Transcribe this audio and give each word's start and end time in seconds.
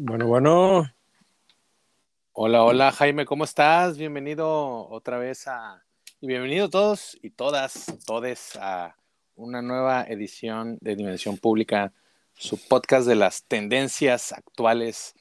Bueno, 0.00 0.28
bueno. 0.28 0.88
Hola, 2.32 2.62
hola 2.62 2.92
Jaime, 2.92 3.26
¿cómo 3.26 3.42
estás? 3.42 3.98
Bienvenido 3.98 4.88
otra 4.90 5.18
vez 5.18 5.48
a... 5.48 5.82
Y 6.20 6.28
bienvenido 6.28 6.70
todos 6.70 7.18
y 7.20 7.30
todas, 7.30 7.92
todes 8.06 8.54
a 8.60 8.94
una 9.34 9.60
nueva 9.60 10.04
edición 10.04 10.78
de 10.80 10.94
Dimensión 10.94 11.36
Pública, 11.36 11.92
su 12.32 12.64
podcast 12.68 13.08
de 13.08 13.16
las 13.16 13.42
tendencias 13.42 14.30
actuales 14.30 15.16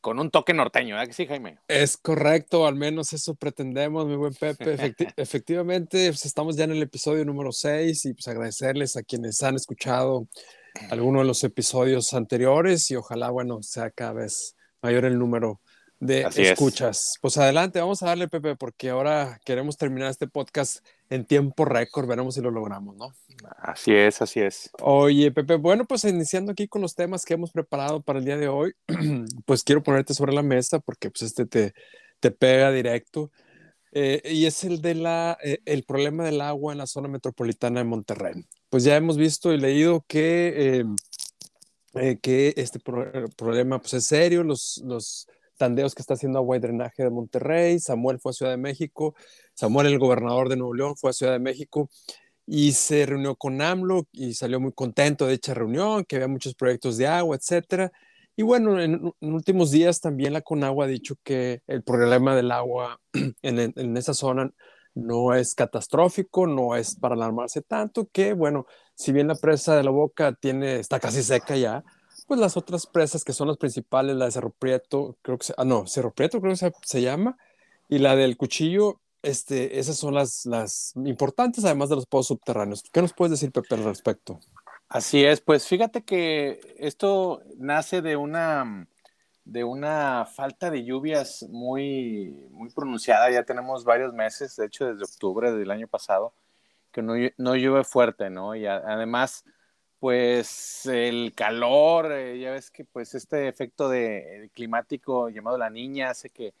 con 0.00 0.20
un 0.20 0.30
toque 0.30 0.54
norteño, 0.54 0.94
¿verdad 0.94 1.08
que 1.08 1.14
sí, 1.14 1.26
Jaime? 1.26 1.58
Es 1.66 1.96
correcto, 1.96 2.68
al 2.68 2.76
menos 2.76 3.12
eso 3.12 3.34
pretendemos, 3.34 4.06
mi 4.06 4.14
buen 4.14 4.34
Pepe. 4.34 4.76
efectivamente, 5.16 6.10
pues, 6.10 6.24
estamos 6.24 6.56
ya 6.56 6.62
en 6.62 6.70
el 6.70 6.82
episodio 6.82 7.24
número 7.24 7.50
6 7.50 8.04
y 8.04 8.14
pues 8.14 8.28
agradecerles 8.28 8.96
a 8.96 9.02
quienes 9.02 9.42
han 9.42 9.56
escuchado 9.56 10.28
algunos 10.90 11.22
de 11.22 11.26
los 11.26 11.44
episodios 11.44 12.14
anteriores 12.14 12.90
y 12.90 12.96
ojalá, 12.96 13.30
bueno, 13.30 13.62
sea 13.62 13.90
cada 13.90 14.14
vez 14.14 14.56
mayor 14.82 15.04
el 15.04 15.18
número 15.18 15.60
de 16.00 16.26
escuchas. 16.36 17.14
Pues 17.20 17.38
adelante, 17.38 17.80
vamos 17.80 18.02
a 18.02 18.06
darle, 18.06 18.28
Pepe, 18.28 18.56
porque 18.56 18.90
ahora 18.90 19.40
queremos 19.44 19.76
terminar 19.76 20.10
este 20.10 20.26
podcast 20.26 20.84
en 21.08 21.24
tiempo 21.24 21.64
récord, 21.64 22.06
veremos 22.06 22.34
si 22.34 22.40
lo 22.40 22.50
logramos, 22.50 22.96
¿no? 22.96 23.14
Así 23.58 23.94
es, 23.94 24.20
así 24.20 24.40
es. 24.40 24.70
Oye, 24.82 25.30
Pepe, 25.32 25.56
bueno, 25.56 25.84
pues 25.84 26.04
iniciando 26.04 26.52
aquí 26.52 26.68
con 26.68 26.82
los 26.82 26.94
temas 26.94 27.24
que 27.24 27.34
hemos 27.34 27.52
preparado 27.52 28.02
para 28.02 28.18
el 28.18 28.24
día 28.24 28.36
de 28.36 28.48
hoy, 28.48 28.74
pues 29.46 29.64
quiero 29.64 29.82
ponerte 29.82 30.14
sobre 30.14 30.34
la 30.34 30.42
mesa 30.42 30.78
porque 30.78 31.10
pues 31.10 31.22
este 31.22 31.46
te, 31.46 31.74
te 32.20 32.30
pega 32.30 32.70
directo. 32.70 33.30
Eh, 33.96 34.20
y 34.24 34.46
es 34.46 34.64
el 34.64 34.82
de 34.82 34.96
la, 34.96 35.38
eh, 35.42 35.60
el 35.66 35.84
problema 35.84 36.24
del 36.24 36.40
agua 36.40 36.72
en 36.72 36.78
la 36.78 36.86
zona 36.86 37.06
metropolitana 37.06 37.78
de 37.78 37.84
Monterrey. 37.84 38.44
Pues 38.74 38.82
ya 38.82 38.96
hemos 38.96 39.16
visto 39.16 39.52
y 39.52 39.56
leído 39.56 40.04
que, 40.08 40.78
em, 40.80 40.96
eh, 41.94 42.18
que 42.20 42.54
este 42.56 42.80
problema 42.80 43.78
pues 43.78 43.94
es 43.94 44.06
serio, 44.06 44.42
los, 44.42 44.82
los 44.84 45.28
tandeos 45.56 45.94
que 45.94 46.02
está 46.02 46.14
haciendo 46.14 46.40
agua 46.40 46.56
y 46.56 46.58
drenaje 46.58 47.04
de 47.04 47.10
Monterrey, 47.10 47.78
Samuel 47.78 48.18
fue 48.18 48.30
a 48.30 48.32
Ciudad 48.32 48.50
de 48.50 48.56
México, 48.56 49.14
Samuel 49.54 49.86
el 49.86 50.00
gobernador 50.00 50.48
de 50.48 50.56
Nuevo 50.56 50.74
León 50.74 50.96
fue 50.96 51.10
a 51.10 51.12
Ciudad 51.12 51.30
de 51.30 51.38
México 51.38 51.88
y 52.48 52.72
se 52.72 53.06
reunió 53.06 53.36
con 53.36 53.62
AMLO 53.62 54.08
y 54.10 54.34
salió 54.34 54.58
muy 54.58 54.72
contento 54.72 55.26
de 55.26 55.34
dicha 55.34 55.54
reunión, 55.54 56.04
que 56.04 56.16
había 56.16 56.26
muchos 56.26 56.56
proyectos 56.56 56.96
de 56.96 57.06
agua, 57.06 57.36
etcétera. 57.36 57.92
Y 58.34 58.42
bueno, 58.42 58.80
en, 58.80 59.12
últimos 59.20 59.70
días 59.70 60.00
también 60.00 60.32
la 60.32 60.40
Conagua 60.40 60.86
ha 60.86 60.88
dicho 60.88 61.14
que 61.22 61.62
el 61.68 61.84
problema 61.84 62.34
del 62.34 62.50
agua 62.50 63.00
en, 63.42 63.72
en, 63.76 63.96
esa 63.96 64.14
zona 64.14 64.50
no 64.94 65.34
es 65.34 65.54
catastrófico, 65.54 66.46
no 66.46 66.76
es 66.76 66.96
para 66.96 67.14
alarmarse 67.14 67.62
tanto, 67.62 68.08
que 68.12 68.32
bueno, 68.32 68.66
si 68.94 69.12
bien 69.12 69.28
la 69.28 69.34
presa 69.34 69.76
de 69.76 69.82
la 69.82 69.90
Boca 69.90 70.32
tiene, 70.32 70.78
está 70.78 71.00
casi 71.00 71.22
seca 71.22 71.56
ya, 71.56 71.84
pues 72.26 72.40
las 72.40 72.56
otras 72.56 72.86
presas 72.86 73.24
que 73.24 73.32
son 73.32 73.48
las 73.48 73.56
principales, 73.56 74.16
la 74.16 74.26
de 74.26 74.30
Cerro 74.30 74.50
Prieto, 74.50 75.16
creo 75.22 75.38
que 75.38 75.46
se, 75.46 75.54
ah, 75.56 75.64
no, 75.64 75.86
Cerro 75.86 76.12
creo 76.14 76.30
que 76.40 76.72
se 76.82 77.02
llama, 77.02 77.36
y 77.88 77.98
la 77.98 78.16
del 78.16 78.36
Cuchillo, 78.36 79.00
este, 79.22 79.78
esas 79.78 79.96
son 79.96 80.14
las, 80.14 80.46
las 80.46 80.92
importantes, 80.96 81.64
además 81.64 81.88
de 81.88 81.96
los 81.96 82.06
pozos 82.06 82.28
subterráneos. 82.28 82.82
¿Qué 82.92 83.00
nos 83.00 83.14
puedes 83.14 83.32
decir, 83.32 83.52
Pepe, 83.52 83.74
al 83.74 83.84
respecto? 83.84 84.38
Así 84.88 85.24
es, 85.24 85.40
pues 85.40 85.66
fíjate 85.66 86.02
que 86.02 86.60
esto 86.78 87.42
nace 87.56 88.02
de 88.02 88.16
una, 88.16 88.86
de 89.44 89.64
una 89.64 90.24
falta 90.26 90.70
de 90.70 90.84
lluvias 90.84 91.46
muy, 91.50 92.48
muy 92.50 92.70
pronunciada. 92.70 93.30
Ya 93.30 93.44
tenemos 93.44 93.84
varios 93.84 94.12
meses, 94.12 94.56
de 94.56 94.66
hecho 94.66 94.86
desde 94.86 95.04
octubre 95.04 95.52
del 95.52 95.70
año 95.70 95.86
pasado, 95.88 96.32
que 96.92 97.02
no, 97.02 97.14
no 97.36 97.56
llueve 97.56 97.84
fuerte, 97.84 98.30
¿no? 98.30 98.54
Y 98.54 98.66
además, 98.66 99.44
pues 99.98 100.86
el 100.86 101.32
calor, 101.34 102.12
eh, 102.12 102.38
ya 102.38 102.52
ves 102.52 102.70
que 102.70 102.84
pues 102.84 103.14
este 103.14 103.48
efecto 103.48 103.88
de, 103.88 104.50
climático 104.54 105.28
llamado 105.28 105.58
la 105.58 105.70
niña 105.70 106.10
hace 106.10 106.30
que 106.30 106.54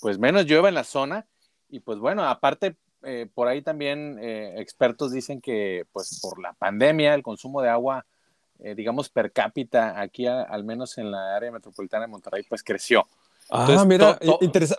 pues 0.00 0.18
menos 0.18 0.46
llueva 0.46 0.68
en 0.68 0.74
la 0.74 0.84
zona 0.84 1.26
y 1.68 1.80
pues 1.80 1.98
bueno, 1.98 2.24
aparte, 2.24 2.76
eh, 3.02 3.26
por 3.32 3.48
ahí 3.48 3.62
también 3.62 4.18
eh, 4.20 4.54
expertos 4.58 5.12
dicen 5.12 5.40
que 5.40 5.86
pues 5.92 6.20
por 6.20 6.40
la 6.40 6.52
pandemia 6.52 7.14
el 7.14 7.22
consumo 7.22 7.62
de 7.62 7.70
agua, 7.70 8.06
eh, 8.62 8.74
digamos 8.74 9.08
per 9.08 9.32
cápita 9.32 10.00
aquí 10.00 10.26
al 10.26 10.64
menos 10.64 10.98
en 10.98 11.10
la 11.10 11.36
área 11.36 11.50
metropolitana 11.50 12.06
de 12.06 12.10
Monterrey 12.10 12.42
pues 12.48 12.62
creció. 12.62 13.06
ah, 13.50 13.84
mira, 13.86 14.18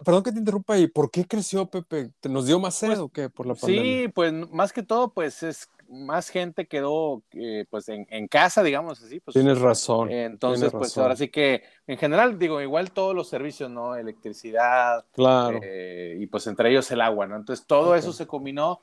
perdón 0.06 0.24
que 0.24 0.32
te 0.32 0.40
interrumpa, 0.40 0.78
¿y 0.78 0.88
por 0.88 1.12
qué 1.12 1.26
creció 1.26 1.66
Pepe? 1.66 2.12
¿Te 2.20 2.30
¿Nos 2.30 2.46
dio 2.48 2.60
más 2.60 2.76
sed 2.76 2.88
pues, 2.88 3.00
o 3.00 3.10
qué 3.10 3.30
por 3.30 3.46
la 3.46 3.56
pandemia? 3.56 3.84
Sí, 3.84 4.08
pues 4.08 4.34
más 4.52 4.72
que 4.72 4.84
todo 4.84 5.10
pues 5.10 5.44
es 5.44 5.70
más 5.92 6.30
gente 6.30 6.68
quedó 6.68 7.22
eh, 7.34 7.66
pues 7.70 7.90
en, 7.90 8.28
casa, 8.28 8.64
digamos 8.64 9.02
así. 9.04 9.20
Pues, 9.20 9.34
tienes 9.34 9.60
razón. 9.60 10.10
entonces, 10.10 10.72
pues 10.72 10.98
ahora 10.98 11.16
sí 11.16 11.28
que 11.28 11.64
en 11.86 11.98
general, 11.98 12.40
digo, 12.40 12.62
igual 12.62 12.92
todos 12.92 13.14
los 13.14 13.28
servicios, 13.28 13.70
¿no? 13.70 13.96
Electricidad. 13.96 15.06
Claro. 15.12 15.60
Eh, 15.62 16.18
y 16.20 16.28
pues 16.28 16.48
entre 16.48 16.70
ellos 16.72 16.90
el 16.92 17.02
agua, 17.02 17.28
¿no? 17.28 17.36
Entonces 17.36 17.66
todo 17.68 17.96
eso 17.96 18.14
se 18.14 18.26
combinó 18.26 18.80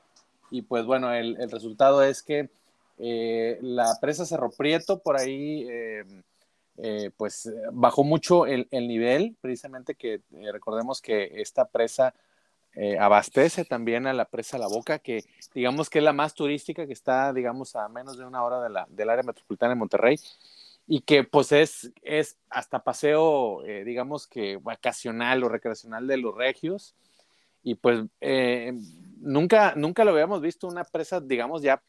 y 0.51 0.61
pues 0.61 0.85
bueno, 0.85 1.13
el, 1.13 1.49
resultado 1.49 2.03
es 2.03 2.23
que 2.23 2.49
eh, 2.99 3.57
la 3.61 3.97
presa 3.99 4.25
Cerro 4.25 4.51
Prieto 4.51 4.99
por 4.99 5.17
ahí... 5.17 5.67
pues 7.17 7.51
bajó 7.73 8.05
mucho 8.05 8.45
el, 8.45 8.69
el 8.71 8.87
nivel, 8.87 9.35
precisamente 9.41 9.95
que 9.95 10.21
recordemos 10.53 11.01
que 11.01 11.41
esta 11.41 11.65
presa 11.65 12.13
eh, 12.73 12.97
abastece 12.99 13.65
también 13.65 14.05
a 14.07 14.13
la 14.13 14.25
presa 14.25 14.57
La 14.57 14.67
Boca, 14.67 14.99
que 14.99 15.25
digamos 15.53 15.89
que 15.89 15.99
es 15.99 16.05
la 16.05 16.13
más 16.13 16.33
turística, 16.35 16.85
que 16.85 16.93
está, 16.93 17.33
digamos, 17.33 17.75
a 17.75 17.89
menos 17.89 18.17
de 18.17 18.25
una 18.25 18.43
hora 18.43 18.61
de 18.61 18.69
la, 18.69 18.87
del 18.89 19.09
área 19.09 19.23
metropolitana 19.23 19.73
de 19.73 19.79
Monterrey, 19.79 20.19
y 20.87 21.01
que 21.01 21.23
pues 21.23 21.51
es, 21.51 21.91
es 22.03 22.37
hasta 22.49 22.83
paseo, 22.83 23.65
eh, 23.65 23.83
digamos 23.83 24.27
que 24.27 24.57
vacacional 24.57 25.43
o 25.43 25.49
recreacional 25.49 26.07
de 26.07 26.17
los 26.17 26.35
regios, 26.35 26.95
y 27.63 27.75
pues 27.75 28.05
eh, 28.21 28.73
nunca, 29.17 29.73
nunca 29.75 30.05
lo 30.05 30.11
habíamos 30.11 30.41
visto 30.41 30.67
una 30.67 30.83
presa, 30.83 31.19
digamos, 31.19 31.61
ya 31.61 31.83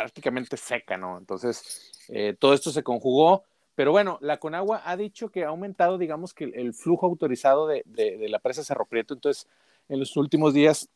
prácticamente 0.00 0.56
seca, 0.56 0.96
¿no? 0.96 1.18
Entonces, 1.18 1.92
todo 2.38 2.54
esto 2.54 2.70
se 2.70 2.82
conjugó, 2.82 3.44
pero 3.74 3.92
bueno, 3.92 4.18
la 4.20 4.38
Conagua 4.38 4.82
ha 4.84 4.96
dicho 4.96 5.30
que 5.30 5.44
ha 5.44 5.48
aumentado, 5.48 5.98
digamos, 5.98 6.34
que 6.34 6.44
el, 6.44 6.74
flujo 6.74 7.06
autorizado 7.06 7.66
de, 7.66 7.82
la 8.28 8.38
presa 8.38 8.64
Cerro 8.64 8.86
Prieto, 8.86 9.14
entonces 9.14 9.46
en 9.88 9.98
los 9.98 10.16
últimos 10.16 10.54
días. 10.54 10.88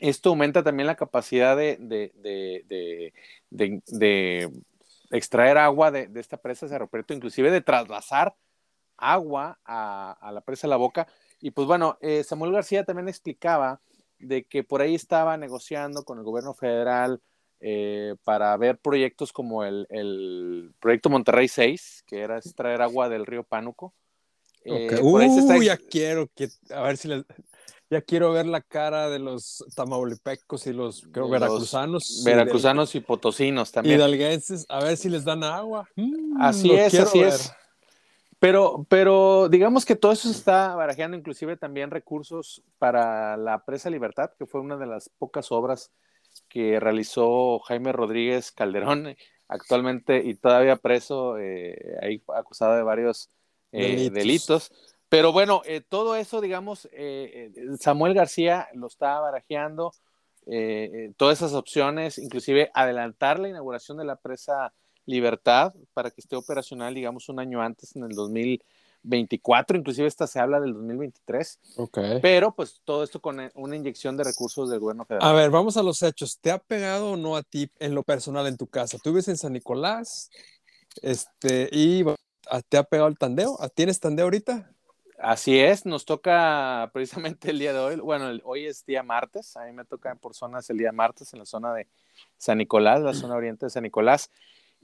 Esto 0.00 0.30
aumenta 0.30 0.64
también 0.64 0.88
la 0.88 0.96
capacidad 0.96 1.56
de, 1.56 3.12
extraer 5.10 5.58
agua 5.58 5.92
de, 5.92 6.10
esta 6.16 6.36
presa 6.36 6.68
Cerro 6.68 6.88
Prieto, 6.88 7.14
inclusive 7.14 7.50
de 7.50 7.60
trasvasar 7.60 8.34
agua 8.96 9.58
a, 9.64 10.30
la 10.32 10.40
presa 10.40 10.66
La 10.66 10.76
Boca. 10.76 11.06
Y 11.40 11.52
pues 11.52 11.66
bueno, 11.66 11.98
eh, 12.00 12.24
Samuel 12.24 12.52
García 12.52 12.84
también 12.84 13.08
explicaba 13.08 13.80
de 14.18 14.44
que 14.44 14.64
por 14.64 14.80
ahí 14.80 14.94
estaba 14.94 15.36
negociando 15.36 16.04
con 16.04 16.18
el 16.18 16.24
gobierno 16.24 16.54
federal 16.54 17.20
eh, 17.66 18.16
para 18.24 18.54
ver 18.58 18.76
proyectos 18.76 19.32
como 19.32 19.64
el, 19.64 19.86
el, 19.88 20.74
proyecto 20.80 21.08
Monterrey 21.08 21.48
6, 21.48 22.04
que 22.06 22.20
era 22.20 22.36
extraer 22.36 22.82
agua 22.82 23.08
del 23.08 23.24
río 23.24 23.42
Pánuco. 23.42 23.94
Eh, 24.66 25.00
Uy, 25.00 25.64
ya 25.64 25.78
quiero 25.78 26.28
que, 26.34 26.50
a 26.68 26.82
ver 26.82 26.98
si 26.98 27.08
les, 27.08 27.24
ya 27.88 28.02
quiero 28.02 28.32
ver 28.32 28.44
la 28.44 28.60
cara 28.60 29.08
de 29.08 29.18
los 29.18 29.64
tamaulipecos 29.74 30.66
y 30.66 30.74
los 30.74 31.10
veracruzanos. 31.10 32.22
Veracruzanos 32.22 32.94
y, 32.96 33.00
potosinos 33.00 33.72
también. 33.72 33.96
Hidalguenses, 33.96 34.66
a 34.68 34.84
ver 34.84 34.98
si 34.98 35.08
les 35.08 35.24
dan 35.24 35.42
agua. 35.42 35.88
Mm, 35.96 36.42
así 36.42 36.70
es, 36.70 36.92
así 36.92 37.20
es. 37.20 37.50
Pero, 38.38 38.84
pero 38.90 39.48
digamos 39.48 39.86
que 39.86 39.96
todo 39.96 40.12
eso 40.12 40.30
está 40.30 40.74
barajeando 40.74 41.16
inclusive 41.16 41.56
también 41.56 41.90
recursos 41.90 42.62
para 42.76 43.38
la 43.38 43.64
Presa 43.64 43.88
Libertad, 43.88 44.32
que 44.38 44.44
fue 44.44 44.60
una 44.60 44.76
de 44.76 44.84
las 44.84 45.08
pocas 45.08 45.50
obras 45.50 45.90
que 46.54 46.78
realizó 46.78 47.58
Jaime 47.58 47.90
Rodríguez 47.90 48.52
Calderón, 48.52 49.16
actualmente 49.48 50.22
y 50.24 50.36
todavía 50.36 50.76
preso, 50.76 51.36
eh, 51.36 51.96
ahí 52.00 52.22
acusado 52.32 52.76
de 52.76 52.84
varios 52.84 53.28
eh, 53.72 54.08
delitos. 54.10 54.70
pero 55.08 55.32
bueno, 55.32 55.62
eh, 55.64 55.80
todo 55.80 56.14
eso, 56.14 56.40
digamos, 56.40 56.86
eh, 56.92 57.50
eh, 57.56 57.76
Samuel 57.80 58.14
García 58.14 58.68
lo 58.72 58.86
está 58.86 59.18
barajeando, 59.18 59.92
todas 61.16 61.38
esas 61.38 61.54
opciones, 61.54 62.18
inclusive 62.18 62.70
adelantar 62.72 63.40
la 63.40 63.48
inauguración 63.48 63.98
de 63.98 64.04
la 64.04 64.16
presa 64.16 64.72
Libertad 65.06 65.74
para 65.92 66.10
que 66.10 66.20
esté 66.20 66.36
operacional, 66.36 66.94
digamos, 66.94 67.28
un 67.28 67.40
año 67.40 67.60
antes, 67.62 67.96
en 67.96 68.04
el 68.04 68.14
2024, 69.04 69.78
inclusive 69.78 70.08
esta 70.08 70.26
se 70.26 70.40
habla 70.40 70.60
del 70.60 70.72
2023. 70.72 71.60
Ok. 71.76 71.98
Pero 72.20 72.54
pues 72.54 72.80
todo 72.84 73.04
esto 73.04 73.20
con 73.20 73.50
una 73.54 73.76
inyección 73.76 74.16
de 74.16 74.24
recursos 74.24 74.70
del 74.70 74.80
gobierno 74.80 75.04
federal. 75.04 75.28
A 75.28 75.32
ver, 75.32 75.50
vamos 75.50 75.76
a 75.76 75.82
los 75.82 76.02
hechos. 76.02 76.38
¿Te 76.40 76.50
ha 76.50 76.58
pegado 76.58 77.12
o 77.12 77.16
no 77.16 77.36
a 77.36 77.42
ti 77.42 77.70
en 77.78 77.94
lo 77.94 78.02
personal 78.02 78.46
en 78.46 78.56
tu 78.56 78.66
casa? 78.66 78.98
¿Tú 79.02 79.10
vives 79.10 79.28
en 79.28 79.36
San 79.36 79.52
Nicolás? 79.52 80.30
Este, 81.02 81.68
y 81.70 82.04
¿te 82.68 82.78
ha 82.78 82.84
pegado 82.84 83.08
el 83.08 83.18
tandeo? 83.18 83.58
¿Tienes 83.74 84.00
tandeo 84.00 84.26
ahorita? 84.26 84.70
Así 85.18 85.58
es, 85.58 85.86
nos 85.86 86.04
toca 86.04 86.90
precisamente 86.92 87.50
el 87.50 87.58
día 87.58 87.72
de 87.72 87.78
hoy, 87.78 87.96
bueno, 87.96 88.30
hoy 88.44 88.66
es 88.66 88.84
día 88.84 89.02
martes, 89.02 89.56
a 89.56 89.64
mí 89.64 89.72
me 89.72 89.84
toca 89.84 90.14
por 90.16 90.34
zonas 90.34 90.68
el 90.70 90.78
día 90.78 90.92
martes 90.92 91.32
en 91.32 91.38
la 91.38 91.46
zona 91.46 91.72
de 91.72 91.88
San 92.36 92.58
Nicolás, 92.58 93.00
la 93.00 93.14
zona 93.14 93.34
oriente 93.36 93.66
de 93.66 93.70
San 93.70 93.84
Nicolás, 93.84 94.30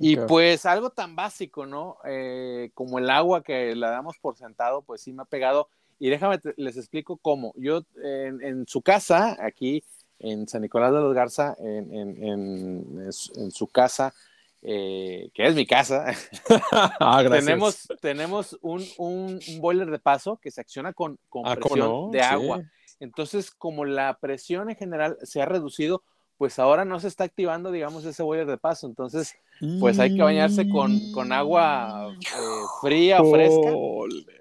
Y 0.01 0.17
pues 0.17 0.67
algo 0.67 0.91
tan 0.91 1.15
básico, 1.15 1.67
¿no? 1.67 1.99
Eh, 2.05 2.71
como 2.75 2.99
el 2.99 3.11
agua 3.11 3.43
que 3.43 3.77
la 3.77 3.91
damos 3.91 4.17
por 4.19 4.37
sentado, 4.37 4.83
pues 4.83 5.03
sí 5.03 5.13
me 5.13 5.23
ha 5.23 5.27
pegado. 5.27 5.69
Y 5.99 6.09
déjame, 6.09 6.41
les 6.57 6.77
explico 6.77 7.19
cómo. 7.19 7.53
Yo 7.57 7.83
en, 8.03 8.67
su 8.67 8.81
casa, 8.81 9.37
aquí 9.39 9.85
en 10.19 10.49
San 10.49 10.63
Nicolás 10.63 10.93
de 10.93 11.01
los 11.01 11.15
Garza, 11.15 11.55
en, 11.61 11.93
en 11.93 13.51
su 13.51 13.67
casa, 13.67 14.15
eh, 14.63 15.31
que 15.33 15.47
es 15.47 15.55
mi 15.55 15.67
casa, 15.67 16.13
ah, 17.01 17.25
tenemos, 17.31 17.89
tenemos 18.03 18.59
un, 18.61 18.87
un, 18.99 19.41
boiler 19.59 19.91
de 19.91 19.99
paso 19.99 20.37
que 20.37 20.51
se 20.51 20.61
acciona 20.61 20.93
con, 20.93 21.19
con 21.31 21.47
ah, 21.47 21.57
presión 21.57 22.11
de 22.11 22.21
agua. 22.21 22.63
Entonces, 22.99 23.51
como 23.51 23.87
la 23.87 24.19
presión 24.21 24.69
en 24.69 24.77
general 24.77 25.17
se 25.23 25.41
ha 25.41 25.47
reducido, 25.47 26.03
pues 26.41 26.59
ahora 26.59 26.87
no 26.87 26.99
se 26.99 27.07
está 27.07 27.25
activando, 27.25 27.71
digamos, 27.71 28.03
ese 28.07 28.23
boiler 28.23 28.47
de 28.47 28.57
paso. 28.57 28.87
Entonces, 28.87 29.35
pues 29.79 29.99
hay 29.99 30.17
que 30.17 30.23
bañarse 30.23 30.67
con, 30.71 31.13
con 31.13 31.33
agua 31.33 32.15
eh, 32.19 32.65
fría 32.81 33.21
o 33.21 33.31
fresca. 33.31 33.71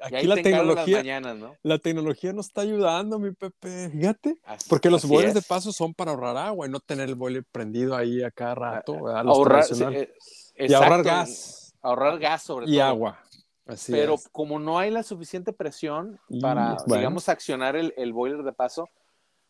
Aquí 0.03 0.25
la 0.25 0.35
tecnología, 0.35 1.21
la 1.61 1.77
tecnología 1.77 2.31
nos 2.31 2.45
está 2.45 2.61
ayudando, 2.61 3.19
mi 3.19 3.31
Pepe. 3.31 3.89
Fíjate, 3.89 4.37
porque 4.69 4.89
los 4.89 5.03
boilers 5.05 5.33
de 5.33 5.41
paso 5.41 5.73
son 5.73 5.93
para 5.93 6.11
ahorrar 6.11 6.37
agua 6.37 6.67
y 6.67 6.69
no 6.69 6.79
tener 6.79 7.09
el 7.09 7.15
boiler 7.15 7.43
prendido 7.51 7.97
ahí 7.97 8.23
a 8.23 8.31
cada 8.31 8.55
rato. 8.55 9.09
A, 9.09 9.19
ahorrar, 9.19 9.65
eh, 9.91 10.09
y 10.57 10.71
ahorrar 10.71 11.03
gas. 11.03 11.75
Ahorrar 11.81 12.17
gas 12.17 12.43
sobre 12.43 12.65
todo. 12.65 12.75
Y 12.75 12.79
agua. 12.79 13.19
Así 13.65 13.91
Pero 13.91 14.15
como 14.31 14.57
no 14.57 14.79
hay 14.79 14.89
la 14.89 15.03
suficiente 15.03 15.51
presión 15.51 16.17
para, 16.39 16.77
digamos, 16.85 17.27
accionar 17.27 17.75
el, 17.75 17.93
el 17.97 18.13
boiler 18.13 18.43
de 18.43 18.53
paso, 18.53 18.87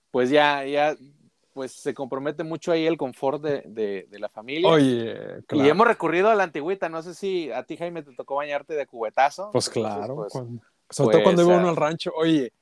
pues 0.10 0.32
ya, 0.32 0.66
ya 0.66 0.96
pues 1.60 1.74
se 1.74 1.94
compromete 1.94 2.46
mucho 2.46 2.72
ahí 2.72 2.86
el 2.86 2.96
confort 2.96 3.44
de, 3.44 4.08
la 4.12 4.30
familia. 4.30 4.70
Oye, 4.70 5.44
claro. 5.46 5.66
Y 5.66 5.70
hemos 5.70 5.86
recurrido 5.86 6.30
a 6.30 6.36
la 6.36 6.44
antigüita. 6.44 6.88
No 6.88 7.04
sé 7.04 7.14
si 7.14 7.52
a 7.52 7.64
ti, 7.64 7.76
Jaime, 7.76 8.02
te 8.02 8.16
tocó 8.16 8.36
bañarte 8.36 8.76
de 8.76 8.88
cubetazo. 8.88 9.50
Pues 9.52 9.68
claro. 9.68 10.16
Pues, 10.16 10.32
sobre 10.90 11.18
todo 11.18 11.24
cuando 11.24 11.42
iba 11.42 11.58
uno 11.58 11.68
al 11.68 11.76
rancho. 11.76 12.14
Oye, 12.16 12.54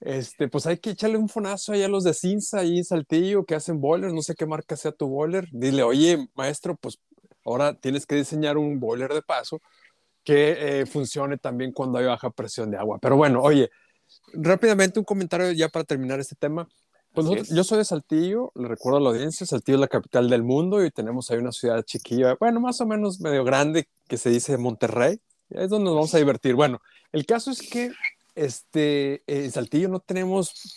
este, 0.00 0.48
pues 0.48 0.64
hay 0.66 0.78
que 0.78 0.88
echarle 0.88 1.18
un 1.18 1.28
fonazo 1.28 1.72
ahí 1.72 1.82
a 1.82 1.88
los 1.88 2.02
de 2.02 2.14
Cinza, 2.14 2.60
ahí 2.60 2.78
en 2.78 2.84
Saltillo, 2.84 3.44
que 3.44 3.54
hacen 3.54 3.78
boilers. 3.78 4.14
No 4.14 4.22
sé 4.22 4.34
qué 4.34 4.46
marca 4.46 4.74
sea 4.74 4.92
tu 4.92 5.06
boiler. 5.06 5.46
Dile, 5.52 5.82
oye, 5.82 6.26
maestro, 6.34 6.76
pues 6.76 6.98
ahora 7.44 7.74
tienes 7.74 8.06
que 8.06 8.14
diseñar 8.14 8.56
un 8.56 8.80
boiler 8.80 9.12
de 9.12 9.20
paso 9.20 9.60
que 10.24 10.80
eh, 10.80 10.86
funcione 10.86 11.36
también 11.36 11.72
cuando 11.72 11.98
hay 11.98 12.06
baja 12.06 12.30
presión 12.30 12.70
de 12.70 12.78
agua. 12.78 12.98
Pero 13.02 13.18
bueno, 13.18 13.42
oye, 13.42 13.68
rápidamente 14.32 14.98
un 14.98 15.04
comentario 15.04 15.52
ya 15.52 15.68
para 15.68 15.84
terminar 15.84 16.20
este 16.20 16.36
tema. 16.36 16.66
Pues 17.12 17.48
yo 17.50 17.64
soy 17.64 17.78
de 17.78 17.84
Saltillo, 17.84 18.52
le 18.54 18.68
recuerdo 18.68 18.98
a 18.98 19.00
la 19.00 19.10
audiencia, 19.10 19.44
Saltillo 19.44 19.76
es 19.76 19.80
la 19.80 19.88
capital 19.88 20.30
del 20.30 20.44
mundo 20.44 20.84
y 20.84 20.90
tenemos 20.92 21.30
ahí 21.30 21.38
una 21.38 21.50
ciudad 21.50 21.82
chiquilla, 21.82 22.36
bueno, 22.38 22.60
más 22.60 22.80
o 22.80 22.86
menos 22.86 23.20
medio 23.20 23.42
grande, 23.42 23.88
que 24.06 24.16
se 24.16 24.30
dice 24.30 24.56
Monterrey, 24.56 25.20
es 25.50 25.70
donde 25.70 25.86
nos 25.86 25.94
vamos 25.94 26.14
a 26.14 26.18
divertir. 26.18 26.54
Bueno, 26.54 26.80
el 27.12 27.26
caso 27.26 27.50
es 27.50 27.68
que 27.68 27.90
este, 28.36 29.22
en 29.26 29.50
Saltillo 29.50 29.88
no 29.88 29.98
tenemos 29.98 30.76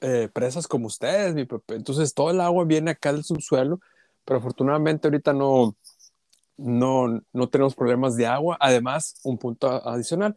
eh, 0.00 0.28
presas 0.32 0.68
como 0.68 0.86
ustedes, 0.86 1.34
mi 1.34 1.44
Pepe, 1.44 1.74
entonces 1.74 2.14
todo 2.14 2.30
el 2.30 2.40
agua 2.40 2.64
viene 2.64 2.92
acá 2.92 3.12
del 3.12 3.24
subsuelo, 3.24 3.80
pero 4.24 4.38
afortunadamente 4.38 5.08
ahorita 5.08 5.32
no, 5.32 5.74
no, 6.56 7.20
no 7.32 7.48
tenemos 7.48 7.74
problemas 7.74 8.16
de 8.16 8.26
agua. 8.26 8.56
Además, 8.60 9.16
un 9.24 9.38
punto 9.38 9.68
adicional, 9.88 10.36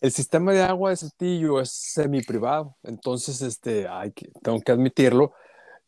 el 0.00 0.12
sistema 0.12 0.52
de 0.52 0.62
agua 0.62 0.90
de 0.90 0.96
Saltillo 0.96 1.60
es 1.60 1.72
semi 1.72 2.22
privado, 2.22 2.76
entonces 2.82 3.40
este, 3.42 3.88
hay 3.88 4.12
que, 4.12 4.28
tengo 4.42 4.60
que 4.60 4.72
admitirlo 4.72 5.32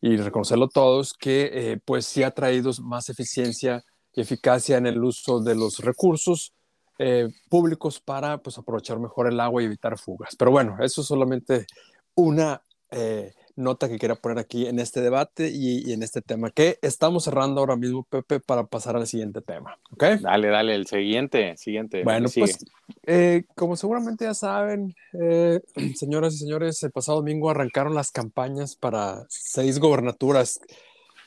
y 0.01 0.17
reconocerlo 0.17 0.67
todos 0.69 1.13
que 1.13 1.49
eh, 1.53 1.79
pues 1.83 2.05
sí 2.05 2.23
ha 2.23 2.31
traído 2.31 2.71
más 2.83 3.09
eficiencia 3.09 3.83
y 4.13 4.21
eficacia 4.21 4.77
en 4.77 4.87
el 4.87 5.03
uso 5.03 5.39
de 5.39 5.55
los 5.55 5.79
recursos 5.79 6.53
eh, 6.99 7.27
públicos 7.49 7.99
para 7.99 8.39
pues 8.39 8.57
aprovechar 8.57 8.99
mejor 8.99 9.27
el 9.27 9.39
agua 9.39 9.61
y 9.61 9.65
evitar 9.65 9.97
fugas. 9.99 10.35
Pero 10.35 10.51
bueno, 10.51 10.77
eso 10.79 11.01
es 11.01 11.07
solamente 11.07 11.67
una 12.15 12.61
eh, 12.89 13.33
nota 13.57 13.89
que 13.89 13.97
quería 13.97 14.15
poner 14.15 14.37
aquí 14.37 14.67
en 14.67 14.79
este 14.79 15.01
debate 15.01 15.49
y, 15.49 15.91
en 15.91 16.03
este 16.03 16.21
tema 16.21 16.51
que 16.51 16.77
estamos 16.81 17.25
cerrando 17.25 17.59
ahora 17.59 17.75
mismo, 17.75 18.03
Pepe, 18.03 18.39
para 18.39 18.67
pasar 18.67 18.95
al 18.95 19.07
siguiente 19.07 19.41
tema. 19.41 19.77
¿Ok? 19.91 20.03
Dale, 20.21 20.47
dale, 20.47 20.75
el 20.75 20.85
siguiente, 20.85 21.57
siguiente. 21.57 22.03
Bueno, 22.03 22.29
pues 22.33 22.59
eh, 23.07 23.43
como 23.55 23.75
seguramente 23.75 24.25
ya 24.25 24.33
saben, 24.33 24.95
eh, 25.19 25.59
señoras 25.95 26.35
y 26.35 26.37
señores, 26.37 26.81
el 26.83 26.91
pasado 26.91 27.17
domingo 27.17 27.49
arrancaron 27.49 27.95
las 27.95 28.11
campañas 28.11 28.75
para 28.75 29.25
seis 29.27 29.79
gobernaturas. 29.79 30.59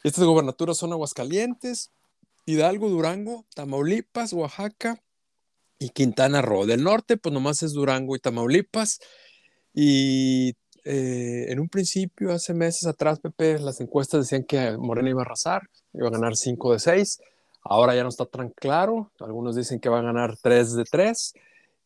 Estas 0.05 0.25
gobernaturas 0.25 0.79
son 0.79 0.93
Aguascalientes, 0.93 1.91
Hidalgo, 2.47 2.89
Durango, 2.89 3.45
Tamaulipas, 3.55 4.33
Oaxaca 4.33 5.03
y 5.79 5.91
Quintana 5.91 6.43
Roo. 6.43 6.65
Del 6.65 6.85
norte, 6.85 7.17
pues 7.17 7.33
nomás 7.33 7.63
es 7.65 7.73
Durango 7.73 8.15
y 8.15 8.21
Tamaulipas. 8.21 9.01
Y 9.75 10.55
eh, 10.85 11.47
en 11.49 11.61
un 11.61 11.69
principio, 11.69 12.33
hace 12.33 12.55
meses 12.55 12.87
atrás, 12.87 13.21
Pepe, 13.21 13.59
las 13.59 13.81
encuestas 13.81 14.21
decían 14.21 14.45
que 14.45 14.77
Morena 14.77 15.11
iba 15.11 15.23
a 15.23 15.25
arrasar, 15.25 15.63
iba 15.93 16.09
a 16.09 16.11
ganar 16.11 16.37
5 16.37 16.73
de 16.73 16.79
6. 16.79 17.21
Ahora 17.63 17.95
ya 17.95 18.03
no 18.03 18.09
está 18.09 18.27
tan 18.27 18.51
claro. 18.51 19.13
Algunos 19.21 19.57
dicen 19.57 19.81
que 19.81 19.89
va 19.89 19.99
a 20.01 20.03
ganar 20.03 20.37
3 20.41 20.75
de 20.75 20.85
3, 20.85 21.35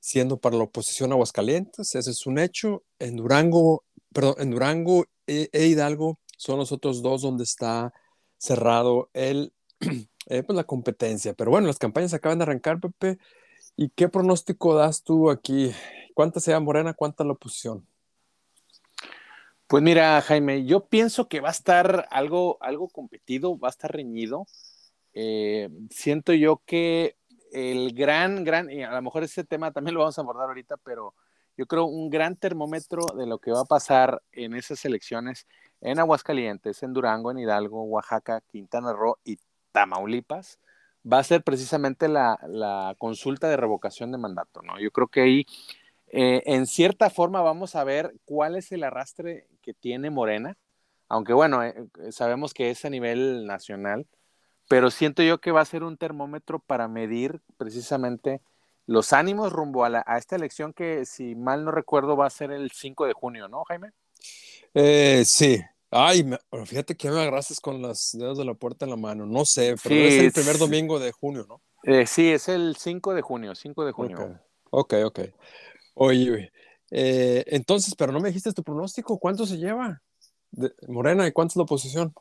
siendo 0.01 0.39
para 0.39 0.57
la 0.57 0.65
oposición 0.65 1.13
Aguascalientes. 1.13 1.95
Ese 1.95 2.11
es 2.11 2.27
un 2.27 2.39
hecho. 2.39 2.83
En 2.99 3.17
Durango, 3.17 3.85
perdón, 4.13 4.35
en 4.39 4.51
Durango 4.51 5.07
e, 5.27 5.49
e 5.53 5.67
Hidalgo 5.67 6.19
son 6.37 6.59
los 6.59 6.73
otros 6.73 7.03
dos 7.03 7.23
donde 7.23 7.45
está 7.45 7.93
cerrado 8.39 9.11
el, 9.15 9.53
eh, 10.29 10.43
pues 10.43 10.57
la 10.57 10.65
competencia. 10.65 11.35
Pero 11.35 11.51
bueno, 11.51 11.67
las 11.67 11.79
campañas 11.79 12.15
acaban 12.15 12.39
de 12.39 12.45
arrancar, 12.45 12.81
Pepe. 12.81 13.19
¿Y 13.77 13.89
qué 13.91 14.09
pronóstico 14.09 14.75
das 14.75 15.03
tú 15.03 15.31
aquí? 15.31 15.73
¿Cuánta 16.15 16.39
sea 16.41 16.61
Morena, 16.61 16.95
cuánta 16.95 17.25
la 17.25 17.33
oposición? 17.33 17.87
Pues 19.67 19.83
mira, 19.83 20.21
Jaime, 20.21 20.67
yo 20.67 20.87
pienso 20.87 21.27
que 21.27 21.41
va 21.41 21.49
a 21.49 21.53
estar 21.53 22.07
algo, 22.11 22.59
algo 22.61 22.89
competido, 22.89 23.59
va 23.59 23.69
a 23.69 23.71
estar 23.71 23.91
reñido. 23.91 24.47
Eh, 25.15 25.71
siento 25.91 26.35
yo 26.35 26.63
que 26.67 27.17
el 27.53 27.95
gran, 27.95 28.45
gran, 28.45 28.71
y 28.71 28.83
a 28.83 28.91
lo 28.91 29.01
mejor 29.03 29.25
ese 29.25 29.45
tema 29.45 29.73
también 29.73 29.95
lo 29.95 30.01
vamos 30.01 30.19
a 30.19 30.21
abordar 30.23 30.49
ahorita, 30.49 30.77
pero 30.79 31.15
yo 31.57 31.67
creo 31.67 31.87
un 31.87 32.11
gran 32.11 32.37
termómetro 32.37 33.07
de 33.17 33.27
lo 33.27 33.39
que 33.39 33.53
va 33.53 33.61
a 33.61 33.65
pasar 33.65 34.23
en 34.33 34.55
esas 34.55 34.85
elecciones 34.85 35.47
en 35.81 35.99
Aguascalientes, 35.99 36.83
en 36.83 36.93
Durango, 36.93 37.31
en 37.31 37.39
Hidalgo, 37.39 37.85
Oaxaca, 37.85 38.43
Quintana 38.51 38.93
Roo 38.93 39.19
y 39.25 39.39
Tamaulipas, 39.73 40.59
va 41.11 41.19
a 41.19 41.25
ser 41.25 41.43
precisamente 41.43 42.09
la, 42.09 42.39
la 42.49 42.95
consulta 42.99 43.49
de 43.49 43.57
revocación 43.57 44.11
de 44.11 44.19
mandato, 44.19 44.63
¿no? 44.63 44.81
Yo 44.81 44.91
creo 44.91 45.09
que 45.09 45.21
ahí 45.21 45.47
eh, 46.17 46.45
en 46.47 46.69
cierta 46.69 47.11
forma 47.11 47.43
vamos 47.43 47.75
a 47.75 47.83
ver 47.83 48.15
cuál 48.25 48.55
es 48.55 48.71
el 48.71 48.85
arrastre 48.85 49.49
que 49.63 49.75
tiene 49.75 50.11
Morena, 50.11 50.57
aunque 51.09 51.33
bueno, 51.33 51.65
eh, 51.65 51.75
eh, 51.77 52.13
sabemos 52.13 52.55
que 52.55 52.71
es 52.71 52.85
a 52.85 52.91
nivel 52.91 53.47
nacional, 53.47 54.07
pero 54.69 54.93
siento 54.93 55.25
yo 55.25 55.41
que 55.41 55.51
va 55.51 55.61
a 55.61 55.65
ser 55.65 55.83
un 55.83 55.97
termómetro 55.97 56.61
para 56.61 56.87
medir 56.87 57.41
precisamente 57.57 58.41
los 58.87 59.13
ánimos 59.13 59.53
rumbo 59.53 59.85
a, 59.85 60.05
esta 60.17 60.37
elección 60.37 60.73
que, 60.73 61.05
si 61.05 61.35
mal 61.35 61.65
no 61.65 61.73
recuerdo, 61.73 62.17
va 62.17 62.27
a 62.27 62.31
ser 62.31 62.53
el 62.53 62.71
5 62.71 63.07
de 63.07 63.13
junio, 63.13 63.49
¿no, 63.49 63.65
Jaime? 63.65 63.91
sí. 65.25 65.61
Ay, 65.91 66.29
fíjate 66.65 66.97
que 66.97 67.11
me 67.11 67.21
agarraste 67.21 67.55
con 67.61 67.83
los 67.83 68.13
dedos 68.13 68.39
de 68.39 68.45
la 68.45 68.55
puerta 68.55 68.85
en 68.85 68.91
la 68.91 68.97
mano. 68.97 69.27
No 69.27 69.45
sé, 69.45 69.75
pero 69.83 69.95
es 69.97 70.15
el 70.15 70.33
primer 70.33 70.59
domingo 70.59 71.01
de 71.01 71.11
junio, 71.11 71.45
¿no? 71.49 71.61
sí, 72.07 72.31
es 72.31 72.49
el 72.49 72.77
5 72.77 73.15
de 73.15 73.23
junio, 73.23 73.55
5 73.55 73.85
de 73.85 73.93
junio. 73.93 74.41
Ok, 74.71 74.95
ok. 75.05 75.21
Oye, 75.95 76.53
eh, 76.91 77.45
entonces, 77.47 77.95
pero 77.97 78.13
no 78.13 78.21
me 78.21 78.29
dijiste 78.29 78.53
tu 78.53 78.63
pronóstico, 78.63 79.19
¿cuánto 79.19 79.47
se 79.47 79.57
lleva 79.57 80.03
Morena 80.89 81.27
y 81.27 81.33
cuánto 81.33 81.53
es 81.53 81.57
la 81.57 81.63
oposición? 81.63 82.15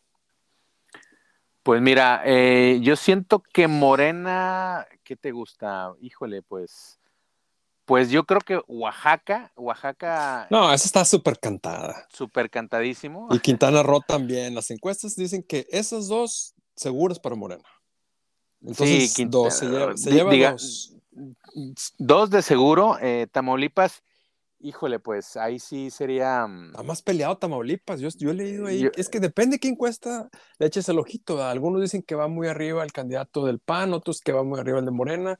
Pues 1.63 1.81
mira, 1.81 2.21
eh, 2.25 2.79
yo 2.81 2.95
siento 2.95 3.41
que 3.41 3.67
Morena, 3.67 4.85
¿qué 5.03 5.15
te 5.15 5.31
gusta? 5.31 5.93
Híjole, 6.01 6.41
pues, 6.41 6.99
pues 7.85 8.09
yo 8.09 8.25
creo 8.25 8.41
que 8.41 8.61
Oaxaca, 8.67 9.51
Oaxaca. 9.55 10.47
No, 10.49 10.73
esa 10.73 10.85
está 10.85 11.05
súper 11.05 11.39
cantada. 11.39 12.07
Súper 12.11 12.49
cantadísimo. 12.49 13.27
Y 13.31 13.39
Quintana 13.39 13.81
Roo 13.81 14.01
también. 14.01 14.55
Las 14.55 14.71
encuestas 14.71 15.15
dicen 15.15 15.41
que 15.41 15.65
esas 15.69 16.07
dos 16.07 16.53
seguras 16.75 17.19
para 17.19 17.35
Morena. 17.35 17.63
Entonces, 18.61 19.13
sí, 19.13 19.25
dos, 19.25 19.57
se 19.57 19.65
lleva, 19.67 19.97
se 19.97 20.11
lleva 20.11 20.51
dos 20.51 20.92
dos 21.97 22.29
de 22.29 22.41
seguro, 22.41 22.97
eh, 23.01 23.27
Tamaulipas, 23.31 24.03
híjole, 24.59 24.99
pues 24.99 25.35
ahí 25.37 25.59
sí 25.59 25.89
sería... 25.89 26.47
Mm, 26.47 26.73
ha 26.75 26.83
más 26.83 27.01
peleado 27.01 27.37
Tamaulipas, 27.37 27.99
yo, 27.99 28.09
yo 28.17 28.31
he 28.31 28.33
leído 28.33 28.67
ahí, 28.67 28.89
es 28.95 29.09
que 29.09 29.19
depende 29.19 29.59
quién 29.59 29.75
cuesta, 29.75 30.29
le 30.57 30.67
eches 30.67 30.87
el 30.89 30.99
ojito, 30.99 31.43
algunos 31.43 31.81
dicen 31.81 32.01
que 32.01 32.15
va 32.15 32.27
muy 32.27 32.47
arriba 32.47 32.83
el 32.83 32.93
candidato 32.93 33.45
del 33.45 33.59
PAN, 33.59 33.93
otros 33.93 34.21
que 34.21 34.31
va 34.31 34.43
muy 34.43 34.59
arriba 34.59 34.79
el 34.79 34.85
de 34.85 34.91
Morena, 34.91 35.39